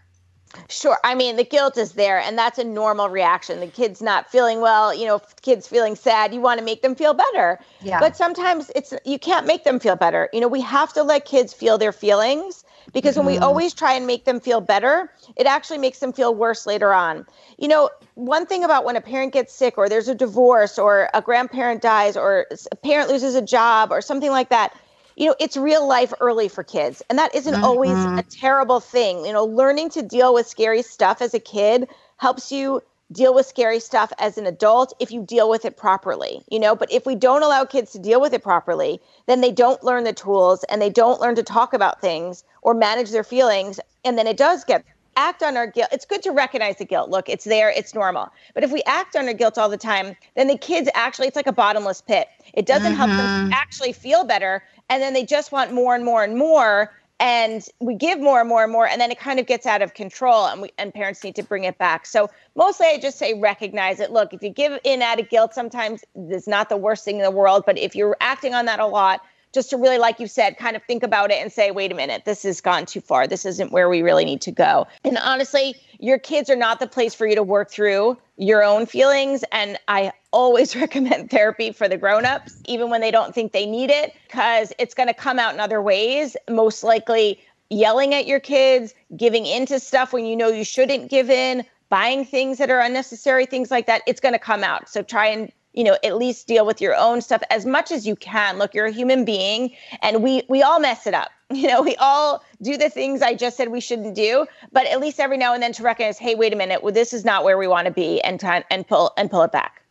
Sure. 0.70 0.98
I 1.04 1.16
mean, 1.16 1.36
the 1.36 1.44
guilt 1.44 1.78
is 1.78 1.94
there, 1.94 2.20
and 2.20 2.38
that's 2.38 2.58
a 2.58 2.64
normal 2.64 3.10
reaction. 3.10 3.60
The 3.60 3.68
kid's 3.68 4.02
not 4.02 4.30
feeling 4.30 4.62
well, 4.62 4.94
you 4.94 5.06
know, 5.06 5.22
kids 5.42 5.68
feeling 5.68 5.96
sad, 5.96 6.34
you 6.34 6.42
want 6.42 6.60
to 6.60 6.66
make 6.66 6.82
them 6.82 6.96
feel 6.96 7.14
better. 7.14 7.60
Yeah. 7.82 8.00
But 8.00 8.16
sometimes 8.16 8.72
it's 8.76 8.94
you 9.06 9.20
can't 9.20 9.46
make 9.46 9.64
them 9.64 9.80
feel 9.80 9.96
better. 9.96 10.30
You 10.34 10.42
know, 10.42 10.48
we 10.48 10.62
have 10.62 10.94
to 10.94 11.04
let 11.04 11.26
kids 11.26 11.54
feel 11.54 11.78
their 11.78 11.92
feelings 11.92 12.64
because 12.94 13.16
mm-hmm. 13.16 13.26
when 13.26 13.34
we 13.34 13.34
mm-hmm. 13.36 13.44
always 13.44 13.74
try 13.74 13.94
and 13.94 14.08
make 14.08 14.26
them 14.26 14.40
feel 14.40 14.62
better, 14.62 15.12
it 15.36 15.48
actually 15.48 15.78
makes 15.78 16.00
them 16.00 16.14
feel 16.14 16.34
worse 16.34 16.66
later 16.66 16.94
on. 16.94 17.26
You 17.58 17.68
know, 17.68 17.90
one 18.16 18.46
thing 18.46 18.64
about 18.64 18.86
when 18.86 18.96
a 18.96 19.02
parent 19.02 19.34
gets 19.34 19.54
sick 19.54 19.78
or 19.78 19.90
there's 19.90 20.08
a 20.08 20.16
divorce 20.16 20.80
or 20.80 21.10
a 21.14 21.22
grandparent 21.22 21.82
dies 21.82 22.16
or 22.18 22.48
a 22.72 22.76
parent 22.76 23.10
loses 23.10 23.36
a 23.36 23.42
job 23.42 23.92
or 23.92 24.02
something 24.02 24.32
like 24.32 24.50
that, 24.50 24.74
you 25.18 25.26
know, 25.26 25.36
it's 25.40 25.58
real 25.58 25.86
life 25.86 26.14
early 26.22 26.48
for 26.48 26.64
kids. 26.64 27.02
And 27.10 27.18
that 27.18 27.34
isn't 27.34 27.54
mm-hmm. 27.54 27.64
always 27.64 27.98
a 27.98 28.24
terrible 28.30 28.80
thing. 28.80 29.26
You 29.26 29.34
know, 29.34 29.44
learning 29.44 29.90
to 29.92 30.04
deal 30.04 30.34
with 30.34 30.48
scary 30.48 30.84
stuff 30.84 31.22
as 31.22 31.34
a 31.34 31.40
kid 31.40 31.90
helps 32.18 32.52
you 32.52 32.82
deal 33.12 33.34
with 33.34 33.46
scary 33.46 33.80
stuff 33.80 34.12
as 34.20 34.38
an 34.38 34.46
adult 34.46 34.94
if 35.00 35.12
you 35.12 35.24
deal 35.24 35.50
with 35.50 35.66
it 35.66 35.76
properly, 35.76 36.44
you 36.52 36.60
know. 36.60 36.76
But 36.76 36.92
if 36.92 37.06
we 37.06 37.16
don't 37.16 37.42
allow 37.42 37.66
kids 37.66 37.92
to 37.94 38.00
deal 38.00 38.22
with 38.22 38.34
it 38.34 38.44
properly, 38.44 39.02
then 39.26 39.42
they 39.42 39.52
don't 39.52 39.84
learn 39.84 40.04
the 40.04 40.14
tools 40.14 40.64
and 40.66 40.82
they 40.82 40.90
don't 40.90 41.20
learn 41.20 41.36
to 41.36 41.44
talk 41.44 41.74
about 41.74 42.00
things 42.00 42.44
or 42.62 42.76
manage 42.76 43.10
their 43.10 43.24
feelings. 43.24 43.80
And 44.06 44.20
then 44.20 44.28
it 44.28 44.38
does 44.38 44.64
get 44.64 44.86
act 45.16 45.42
on 45.42 45.58
our 45.58 45.66
guilt. 45.66 45.90
It's 45.92 46.06
good 46.06 46.22
to 46.24 46.32
recognize 46.32 46.78
the 46.78 46.86
guilt. 46.86 47.10
Look, 47.10 47.28
it's 47.28 47.46
there, 47.46 47.72
it's 47.72 47.96
normal. 47.96 48.30
But 48.54 48.64
if 48.64 48.72
we 48.72 48.84
act 48.86 49.16
on 49.16 49.28
our 49.28 49.34
guilt 49.34 49.58
all 49.58 49.68
the 49.68 49.78
time, 49.78 50.16
then 50.36 50.48
the 50.48 50.58
kids 50.58 50.90
actually, 50.94 51.28
it's 51.28 51.36
like 51.36 51.48
a 51.48 51.52
bottomless 51.52 52.02
pit. 52.02 52.28
It 52.54 52.68
doesn't 52.68 52.92
mm-hmm. 52.92 52.98
help 52.98 53.10
them 53.10 53.46
mm-hmm. 53.46 53.54
actually 53.54 53.94
feel 53.94 54.24
better 54.24 54.64
and 54.90 55.02
then 55.02 55.14
they 55.14 55.26
just 55.26 55.52
want 55.52 55.74
more 55.74 55.96
and 55.96 56.06
more 56.06 56.24
and 56.24 56.38
more 56.38 56.94
and 57.20 57.68
we 57.80 57.96
give 57.96 58.20
more 58.20 58.40
and 58.40 58.50
more 58.50 58.64
and 58.64 58.72
more 58.72 58.88
and 58.88 59.02
then 59.02 59.10
it 59.10 59.20
kind 59.20 59.40
of 59.40 59.48
gets 59.48 59.66
out 59.66 59.82
of 59.82 59.94
control 59.94 60.46
and 60.48 60.62
we 60.62 60.72
and 60.78 60.94
parents 60.94 61.24
need 61.24 61.36
to 61.36 61.44
bring 61.44 61.64
it 61.64 61.78
back. 61.78 62.06
So 62.06 62.30
mostly 62.56 62.88
i 62.88 63.00
just 63.00 63.18
say 63.18 63.34
recognize 63.40 64.00
it. 64.00 64.12
Look 64.12 64.34
if 64.34 64.44
you 64.44 64.50
give 64.50 64.80
in 64.84 65.02
out 65.02 65.20
of 65.20 65.30
guilt 65.30 65.54
sometimes 65.54 66.04
it's 66.16 66.48
not 66.48 66.70
the 66.70 66.78
worst 66.78 67.06
thing 67.06 67.18
in 67.18 67.24
the 67.24 67.32
world 67.32 67.64
but 67.66 67.78
if 67.78 67.96
you're 67.96 68.18
acting 68.22 68.54
on 68.54 68.66
that 68.66 68.80
a 68.80 68.86
lot 68.86 69.22
just 69.54 69.70
to 69.70 69.78
really 69.78 69.98
like 69.98 70.20
you 70.20 70.28
said 70.28 70.58
kind 70.58 70.76
of 70.76 70.84
think 70.84 71.04
about 71.04 71.32
it 71.32 71.42
and 71.42 71.52
say 71.52 71.72
wait 71.72 71.92
a 71.92 71.96
minute 71.96 72.24
this 72.26 72.44
has 72.44 72.62
gone 72.62 72.86
too 72.86 73.02
far. 73.02 73.28
This 73.28 73.46
isn't 73.46 73.72
where 73.72 73.90
we 73.90 74.02
really 74.02 74.26
need 74.26 74.42
to 74.42 74.52
go. 74.52 74.88
And 75.04 75.18
honestly 75.18 75.76
your 76.00 76.20
kids 76.20 76.50
are 76.50 76.56
not 76.56 76.80
the 76.80 76.88
place 76.88 77.14
for 77.14 77.26
you 77.26 77.36
to 77.36 77.44
work 77.44 77.72
through 77.72 78.18
your 78.38 78.64
own 78.64 78.86
feelings. 78.86 79.44
And 79.52 79.78
i 79.88 80.12
always 80.32 80.76
recommend 80.84 81.30
therapy 81.30 81.72
for 81.72 81.88
the 81.88 81.98
grown-ups 81.98 82.62
even 82.66 82.90
when 82.90 83.02
they 83.02 83.12
don't 83.12 83.34
think 83.34 83.52
they 83.52 83.66
need 83.66 83.90
it 83.90 84.14
because 84.28 84.74
it's 84.78 84.94
going 84.94 85.08
to 85.08 85.14
come 85.14 85.40
out 85.40 85.54
in 85.54 85.60
other 85.60 85.82
ways. 85.82 86.36
Most 86.50 86.84
likely 86.84 87.40
yelling 87.70 88.14
at 88.14 88.28
your 88.28 88.40
kids 88.40 88.94
giving 89.16 89.46
into 89.46 89.80
stuff 89.80 90.14
when 90.14 90.26
you 90.26 90.36
know 90.36 90.48
you 90.48 90.64
shouldn't 90.64 91.10
give 91.10 91.30
in 91.30 91.66
buying 91.90 92.26
things 92.26 92.58
that 92.58 92.70
are 92.70 92.80
unnecessary 92.80 93.46
things 93.46 93.72
like 93.72 93.88
that 93.88 94.02
it's 94.08 94.20
going 94.20 94.34
to 94.34 94.40
come 94.40 94.64
out. 94.64 94.90
So 94.90 95.02
try 95.02 95.28
and 95.28 95.52
you 95.78 95.84
know, 95.84 95.96
at 96.04 96.18
least 96.18 96.48
deal 96.48 96.66
with 96.66 96.82
your 96.82 96.96
own 96.96 97.22
stuff 97.22 97.44
as 97.52 97.64
much 97.64 97.92
as 97.92 98.08
you 98.08 98.16
can. 98.16 98.58
Look, 98.58 98.74
you're 98.74 98.88
a 98.88 98.92
human 98.92 99.26
being 99.26 99.76
and 100.02 100.24
we 100.24 100.42
we 100.50 100.64
all 100.64 100.80
mess 100.80 101.08
it 101.08 101.14
up. 101.14 101.30
You 101.50 101.68
know, 101.70 101.82
we 101.82 101.96
all 101.96 102.44
do 102.62 102.76
the 102.76 102.90
things 102.90 103.22
I 103.22 103.34
just 103.34 103.56
said 103.56 103.70
we 103.70 103.80
shouldn't 103.80 104.16
do, 104.16 104.48
but 104.74 104.86
at 104.86 105.00
least 105.00 105.18
every 105.18 105.38
now 105.38 105.54
and 105.54 105.64
then 105.64 105.72
to 105.74 105.84
recognize, 105.84 106.20
hey, 106.20 106.36
wait 106.36 106.52
a 106.52 106.58
minute, 106.58 106.84
well, 106.84 106.92
this 106.92 107.14
is 107.14 107.24
not 107.24 107.46
where 107.46 107.58
we 107.58 107.70
want 107.70 107.86
to 107.86 107.94
be 107.94 108.20
and 108.20 108.38
time 108.38 108.66
and 108.70 108.86
pull 108.86 109.14
and 109.16 109.32
pull 109.32 109.44
it 109.44 109.54
back. 109.54 109.82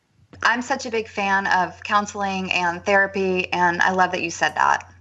I'm 0.43 0.61
such 0.61 0.85
a 0.85 0.91
big 0.91 1.09
fan 1.09 1.47
of 1.47 1.83
counseling 1.83 2.53
and 2.53 2.85
therapy, 2.85 3.51
and 3.55 3.81
I 3.81 3.93
love 3.93 4.13
that 4.13 4.23
you 4.23 4.31
said 4.31 4.55
that. 4.55 4.93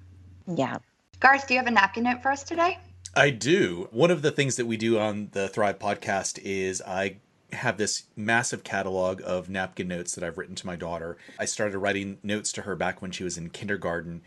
Yeah. 0.47 0.77
Garth, 1.19 1.45
do 1.45 1.55
you 1.55 1.59
have 1.59 1.67
a 1.67 1.71
napkin 1.71 2.05
note 2.05 2.21
for 2.21 2.31
us 2.31 2.43
today? 2.43 2.79
I 3.13 3.31
do. 3.31 3.89
One 3.91 4.09
of 4.09 4.21
the 4.21 4.31
things 4.31 4.55
that 4.55 4.65
we 4.65 4.77
do 4.77 4.97
on 4.97 5.27
the 5.33 5.49
Thrive 5.49 5.77
podcast 5.77 6.39
is 6.41 6.81
I 6.81 7.17
have 7.53 7.77
this 7.77 8.03
massive 8.15 8.63
catalog 8.63 9.21
of 9.23 9.49
napkin 9.49 9.87
notes 9.87 10.15
that 10.15 10.23
I've 10.23 10.37
written 10.37 10.55
to 10.55 10.67
my 10.67 10.75
daughter. 10.75 11.17
I 11.39 11.45
started 11.45 11.77
writing 11.77 12.17
notes 12.23 12.51
to 12.53 12.63
her 12.63 12.75
back 12.75 13.01
when 13.01 13.11
she 13.11 13.23
was 13.23 13.37
in 13.37 13.49
kindergarten, 13.49 14.21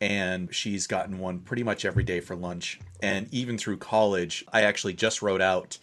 and 0.00 0.52
she's 0.54 0.86
gotten 0.86 1.18
one 1.18 1.40
pretty 1.40 1.62
much 1.62 1.84
every 1.84 2.04
day 2.04 2.20
for 2.20 2.34
lunch. 2.34 2.80
And 3.02 3.28
even 3.32 3.58
through 3.58 3.78
college, 3.78 4.44
I 4.52 4.62
actually 4.62 4.94
just 4.94 5.22
wrote 5.22 5.40
out 5.40 5.78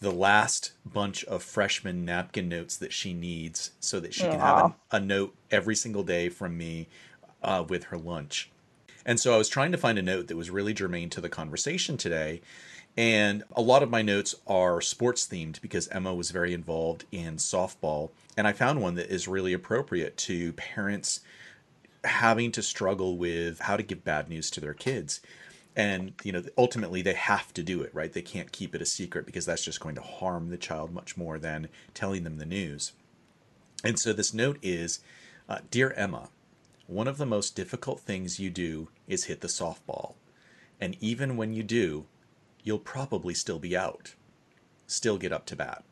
the 0.00 0.10
last 0.10 0.72
bunch 0.84 1.24
of 1.24 1.42
freshman 1.42 2.04
napkin 2.04 2.48
notes 2.48 2.76
that 2.76 2.92
she 2.92 3.14
needs 3.14 3.70
so 3.78 4.00
that 4.00 4.12
she 4.12 4.22
can 4.22 4.40
have 4.40 4.74
a, 4.90 4.96
a 4.96 5.00
note 5.00 5.34
every 5.50 5.76
single 5.76 6.02
day 6.02 6.28
from 6.28 6.58
me 6.58 6.88
uh, 7.42 7.64
with 7.68 7.84
her 7.84 7.96
lunch. 7.96 8.50
And 9.06 9.18
so 9.18 9.34
I 9.34 9.38
was 9.38 9.48
trying 9.48 9.72
to 9.72 9.78
find 9.78 9.98
a 9.98 10.02
note 10.02 10.28
that 10.28 10.36
was 10.36 10.50
really 10.50 10.74
germane 10.74 11.10
to 11.10 11.20
the 11.20 11.28
conversation 11.28 11.96
today. 11.96 12.40
And 12.96 13.42
a 13.56 13.62
lot 13.62 13.82
of 13.82 13.90
my 13.90 14.02
notes 14.02 14.34
are 14.46 14.80
sports 14.80 15.26
themed 15.26 15.60
because 15.62 15.88
Emma 15.88 16.14
was 16.14 16.30
very 16.30 16.52
involved 16.52 17.06
in 17.10 17.36
softball. 17.36 18.10
And 18.36 18.46
I 18.46 18.52
found 18.52 18.82
one 18.82 18.96
that 18.96 19.10
is 19.10 19.26
really 19.26 19.54
appropriate 19.54 20.16
to 20.18 20.52
parents 20.52 21.20
having 22.04 22.52
to 22.52 22.62
struggle 22.62 23.16
with 23.16 23.60
how 23.60 23.76
to 23.76 23.82
give 23.82 24.04
bad 24.04 24.28
news 24.28 24.50
to 24.50 24.60
their 24.60 24.74
kids. 24.74 25.20
And, 25.74 26.12
you 26.22 26.32
know, 26.32 26.42
ultimately 26.58 27.00
they 27.00 27.14
have 27.14 27.54
to 27.54 27.62
do 27.62 27.80
it, 27.80 27.94
right? 27.94 28.12
They 28.12 28.20
can't 28.20 28.52
keep 28.52 28.74
it 28.74 28.82
a 28.82 28.86
secret 28.86 29.24
because 29.24 29.46
that's 29.46 29.64
just 29.64 29.80
going 29.80 29.94
to 29.94 30.02
harm 30.02 30.50
the 30.50 30.58
child 30.58 30.92
much 30.92 31.16
more 31.16 31.38
than 31.38 31.68
telling 31.94 32.24
them 32.24 32.36
the 32.36 32.44
news. 32.44 32.92
And 33.82 33.98
so 33.98 34.12
this 34.12 34.34
note 34.34 34.58
is 34.60 35.00
uh, 35.48 35.60
Dear 35.70 35.92
Emma, 35.96 36.28
one 36.86 37.08
of 37.08 37.16
the 37.16 37.24
most 37.24 37.56
difficult 37.56 38.00
things 38.00 38.38
you 38.38 38.50
do 38.50 38.88
is 39.08 39.24
hit 39.24 39.40
the 39.40 39.48
softball. 39.48 40.14
And 40.78 40.96
even 41.00 41.38
when 41.38 41.54
you 41.54 41.62
do, 41.62 42.06
you'll 42.62 42.78
probably 42.78 43.34
still 43.34 43.58
be 43.58 43.76
out. 43.76 44.14
Still 44.86 45.18
get 45.18 45.32
up 45.32 45.46
to 45.46 45.56
bat. 45.56 45.84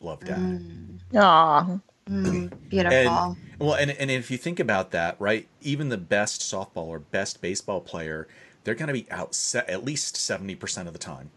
Love 0.00 0.24
dad. 0.24 0.38
Mm. 0.38 0.98
Aww. 1.12 1.82
Mm, 2.08 2.52
beautiful. 2.68 2.98
And, 2.98 3.36
well, 3.58 3.74
and, 3.74 3.90
and 3.90 4.10
if 4.10 4.30
you 4.30 4.38
think 4.38 4.58
about 4.58 4.90
that, 4.92 5.16
right, 5.18 5.46
even 5.60 5.90
the 5.90 5.98
best 5.98 6.40
softball 6.40 6.86
or 6.86 6.98
best 6.98 7.40
baseball 7.40 7.80
player, 7.80 8.26
they're 8.64 8.74
going 8.74 8.88
to 8.88 8.94
be 8.94 9.06
out 9.10 9.34
se- 9.34 9.64
at 9.68 9.84
least 9.84 10.16
70% 10.16 10.86
of 10.86 10.92
the 10.92 10.98
time. 10.98 11.30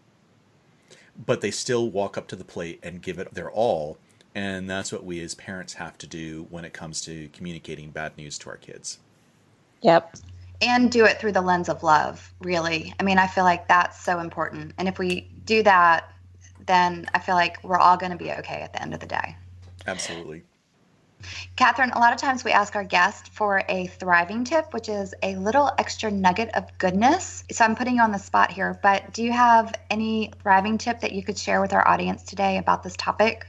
But 1.25 1.41
they 1.41 1.51
still 1.51 1.89
walk 1.89 2.17
up 2.17 2.27
to 2.29 2.35
the 2.35 2.43
plate 2.43 2.79
and 2.81 3.01
give 3.01 3.19
it 3.19 3.33
their 3.33 3.51
all. 3.51 3.97
And 4.33 4.69
that's 4.69 4.91
what 4.91 5.05
we 5.05 5.21
as 5.21 5.35
parents 5.35 5.73
have 5.73 5.97
to 5.99 6.07
do 6.07 6.47
when 6.49 6.65
it 6.65 6.73
comes 6.73 7.01
to 7.01 7.29
communicating 7.33 7.91
bad 7.91 8.17
news 8.17 8.39
to 8.39 8.49
our 8.49 8.57
kids. 8.57 8.97
Yep. 9.81 10.15
And 10.63 10.91
do 10.91 11.05
it 11.05 11.19
through 11.19 11.33
the 11.33 11.41
lens 11.41 11.69
of 11.69 11.83
love, 11.83 12.33
really. 12.41 12.93
I 12.99 13.03
mean, 13.03 13.17
I 13.17 13.27
feel 13.27 13.43
like 13.43 13.67
that's 13.67 14.01
so 14.01 14.19
important. 14.19 14.73
And 14.77 14.87
if 14.87 14.97
we 14.97 15.29
do 15.45 15.61
that, 15.63 16.09
then 16.65 17.05
I 17.13 17.19
feel 17.19 17.35
like 17.35 17.61
we're 17.63 17.77
all 17.77 17.97
going 17.97 18.11
to 18.11 18.17
be 18.17 18.31
okay 18.31 18.61
at 18.61 18.73
the 18.73 18.81
end 18.81 18.93
of 18.93 18.99
the 18.99 19.05
day. 19.05 19.35
Absolutely. 19.85 20.43
Catherine, 21.55 21.91
a 21.91 21.99
lot 21.99 22.13
of 22.13 22.19
times 22.19 22.43
we 22.43 22.51
ask 22.51 22.75
our 22.75 22.83
guest 22.83 23.29
for 23.29 23.63
a 23.69 23.87
thriving 23.87 24.43
tip, 24.43 24.73
which 24.73 24.89
is 24.89 25.13
a 25.23 25.35
little 25.35 25.71
extra 25.77 26.11
nugget 26.11 26.49
of 26.53 26.65
goodness. 26.77 27.43
So 27.51 27.63
I'm 27.63 27.75
putting 27.75 27.95
you 27.95 28.01
on 28.01 28.11
the 28.11 28.17
spot 28.17 28.51
here, 28.51 28.79
but 28.83 29.13
do 29.13 29.23
you 29.23 29.31
have 29.31 29.73
any 29.89 30.31
thriving 30.41 30.77
tip 30.77 30.99
that 31.01 31.13
you 31.13 31.23
could 31.23 31.37
share 31.37 31.61
with 31.61 31.73
our 31.73 31.87
audience 31.87 32.23
today 32.23 32.57
about 32.57 32.83
this 32.83 32.95
topic? 32.97 33.47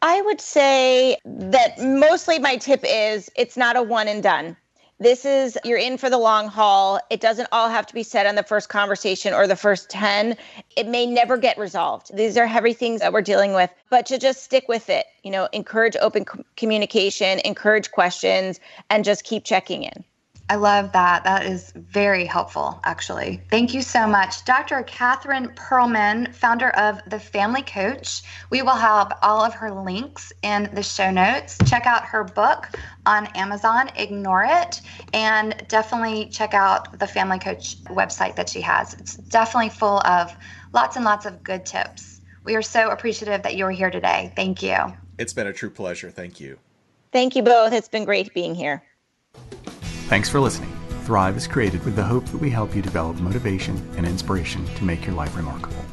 I 0.00 0.20
would 0.22 0.40
say 0.40 1.16
that 1.24 1.78
mostly 1.80 2.38
my 2.38 2.56
tip 2.56 2.80
is 2.84 3.30
it's 3.36 3.56
not 3.56 3.76
a 3.76 3.82
one 3.82 4.06
and 4.06 4.22
done. 4.22 4.56
This 5.00 5.24
is, 5.24 5.56
you're 5.64 5.78
in 5.78 5.96
for 5.96 6.10
the 6.10 6.18
long 6.18 6.48
haul. 6.48 6.98
It 7.08 7.20
doesn't 7.20 7.48
all 7.52 7.68
have 7.68 7.86
to 7.86 7.94
be 7.94 8.02
said 8.02 8.26
on 8.26 8.34
the 8.34 8.42
first 8.42 8.68
conversation 8.68 9.32
or 9.32 9.46
the 9.46 9.54
first 9.54 9.88
10. 9.90 10.36
It 10.76 10.88
may 10.88 11.06
never 11.06 11.36
get 11.36 11.56
resolved. 11.56 12.16
These 12.16 12.36
are 12.36 12.46
heavy 12.46 12.72
things 12.72 13.00
that 13.00 13.12
we're 13.12 13.22
dealing 13.22 13.54
with, 13.54 13.70
but 13.90 14.06
to 14.06 14.18
just 14.18 14.42
stick 14.42 14.66
with 14.66 14.90
it, 14.90 15.06
you 15.22 15.30
know, 15.30 15.48
encourage 15.52 15.96
open 16.00 16.26
communication, 16.56 17.38
encourage 17.44 17.92
questions, 17.92 18.58
and 18.90 19.04
just 19.04 19.22
keep 19.22 19.44
checking 19.44 19.84
in. 19.84 20.04
I 20.50 20.54
love 20.54 20.92
that. 20.92 21.24
That 21.24 21.44
is 21.44 21.72
very 21.74 22.24
helpful, 22.24 22.80
actually. 22.84 23.42
Thank 23.50 23.74
you 23.74 23.82
so 23.82 24.06
much. 24.06 24.46
Dr. 24.46 24.82
Catherine 24.84 25.48
Pearlman, 25.50 26.34
founder 26.34 26.70
of 26.70 27.00
The 27.06 27.20
Family 27.20 27.60
Coach. 27.60 28.22
We 28.48 28.62
will 28.62 28.76
have 28.76 29.12
all 29.20 29.44
of 29.44 29.52
her 29.52 29.70
links 29.70 30.32
in 30.42 30.70
the 30.72 30.82
show 30.82 31.10
notes. 31.10 31.58
Check 31.66 31.86
out 31.86 32.06
her 32.06 32.24
book 32.24 32.70
on 33.04 33.26
Amazon, 33.34 33.90
Ignore 33.96 34.46
It, 34.48 34.80
and 35.12 35.62
definitely 35.68 36.30
check 36.30 36.54
out 36.54 36.98
the 36.98 37.06
Family 37.06 37.38
Coach 37.38 37.84
website 37.84 38.34
that 38.36 38.48
she 38.48 38.62
has. 38.62 38.94
It's 38.94 39.16
definitely 39.16 39.68
full 39.68 40.00
of 40.06 40.34
lots 40.72 40.96
and 40.96 41.04
lots 41.04 41.26
of 41.26 41.42
good 41.42 41.66
tips. 41.66 42.22
We 42.44 42.56
are 42.56 42.62
so 42.62 42.88
appreciative 42.88 43.42
that 43.42 43.56
you 43.56 43.66
are 43.66 43.70
here 43.70 43.90
today. 43.90 44.32
Thank 44.34 44.62
you. 44.62 44.76
It's 45.18 45.34
been 45.34 45.46
a 45.46 45.52
true 45.52 45.70
pleasure. 45.70 46.10
Thank 46.10 46.40
you. 46.40 46.58
Thank 47.12 47.36
you 47.36 47.42
both. 47.42 47.74
It's 47.74 47.88
been 47.88 48.06
great 48.06 48.32
being 48.32 48.54
here. 48.54 48.82
Thanks 50.08 50.30
for 50.30 50.40
listening. 50.40 50.74
Thrive 51.04 51.36
is 51.36 51.46
created 51.46 51.84
with 51.84 51.94
the 51.94 52.02
hope 52.02 52.24
that 52.26 52.38
we 52.38 52.48
help 52.48 52.74
you 52.74 52.80
develop 52.80 53.20
motivation 53.20 53.76
and 53.98 54.06
inspiration 54.06 54.64
to 54.76 54.84
make 54.84 55.04
your 55.04 55.14
life 55.14 55.36
remarkable. 55.36 55.84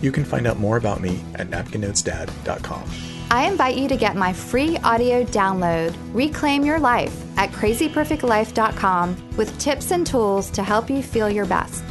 You 0.00 0.12
can 0.12 0.24
find 0.24 0.46
out 0.46 0.60
more 0.60 0.76
about 0.76 1.00
me 1.00 1.20
at 1.34 1.50
napkinnotesdad.com. 1.50 2.88
I 3.32 3.48
invite 3.48 3.76
you 3.76 3.88
to 3.88 3.96
get 3.96 4.14
my 4.14 4.32
free 4.32 4.78
audio 4.78 5.24
download, 5.24 5.96
Reclaim 6.12 6.64
Your 6.64 6.78
Life, 6.78 7.24
at 7.36 7.50
crazyperfectlife.com 7.50 9.30
with 9.36 9.58
tips 9.58 9.90
and 9.90 10.06
tools 10.06 10.48
to 10.50 10.62
help 10.62 10.88
you 10.88 11.02
feel 11.02 11.28
your 11.28 11.46
best. 11.46 11.82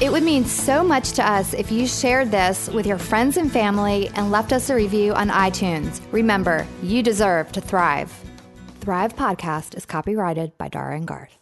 It 0.00 0.10
would 0.10 0.24
mean 0.24 0.44
so 0.44 0.82
much 0.82 1.12
to 1.12 1.24
us 1.24 1.54
if 1.54 1.70
you 1.70 1.86
shared 1.86 2.32
this 2.32 2.68
with 2.70 2.86
your 2.86 2.98
friends 2.98 3.36
and 3.36 3.52
family 3.52 4.10
and 4.16 4.32
left 4.32 4.52
us 4.52 4.68
a 4.68 4.74
review 4.74 5.14
on 5.14 5.28
iTunes. 5.28 6.00
Remember, 6.10 6.66
you 6.82 7.04
deserve 7.04 7.52
to 7.52 7.60
thrive. 7.60 8.12
Thrive 8.88 9.14
podcast 9.16 9.76
is 9.76 9.84
copyrighted 9.84 10.56
by 10.56 10.68
Dara 10.68 10.96
and 10.96 11.06
Garth. 11.06 11.37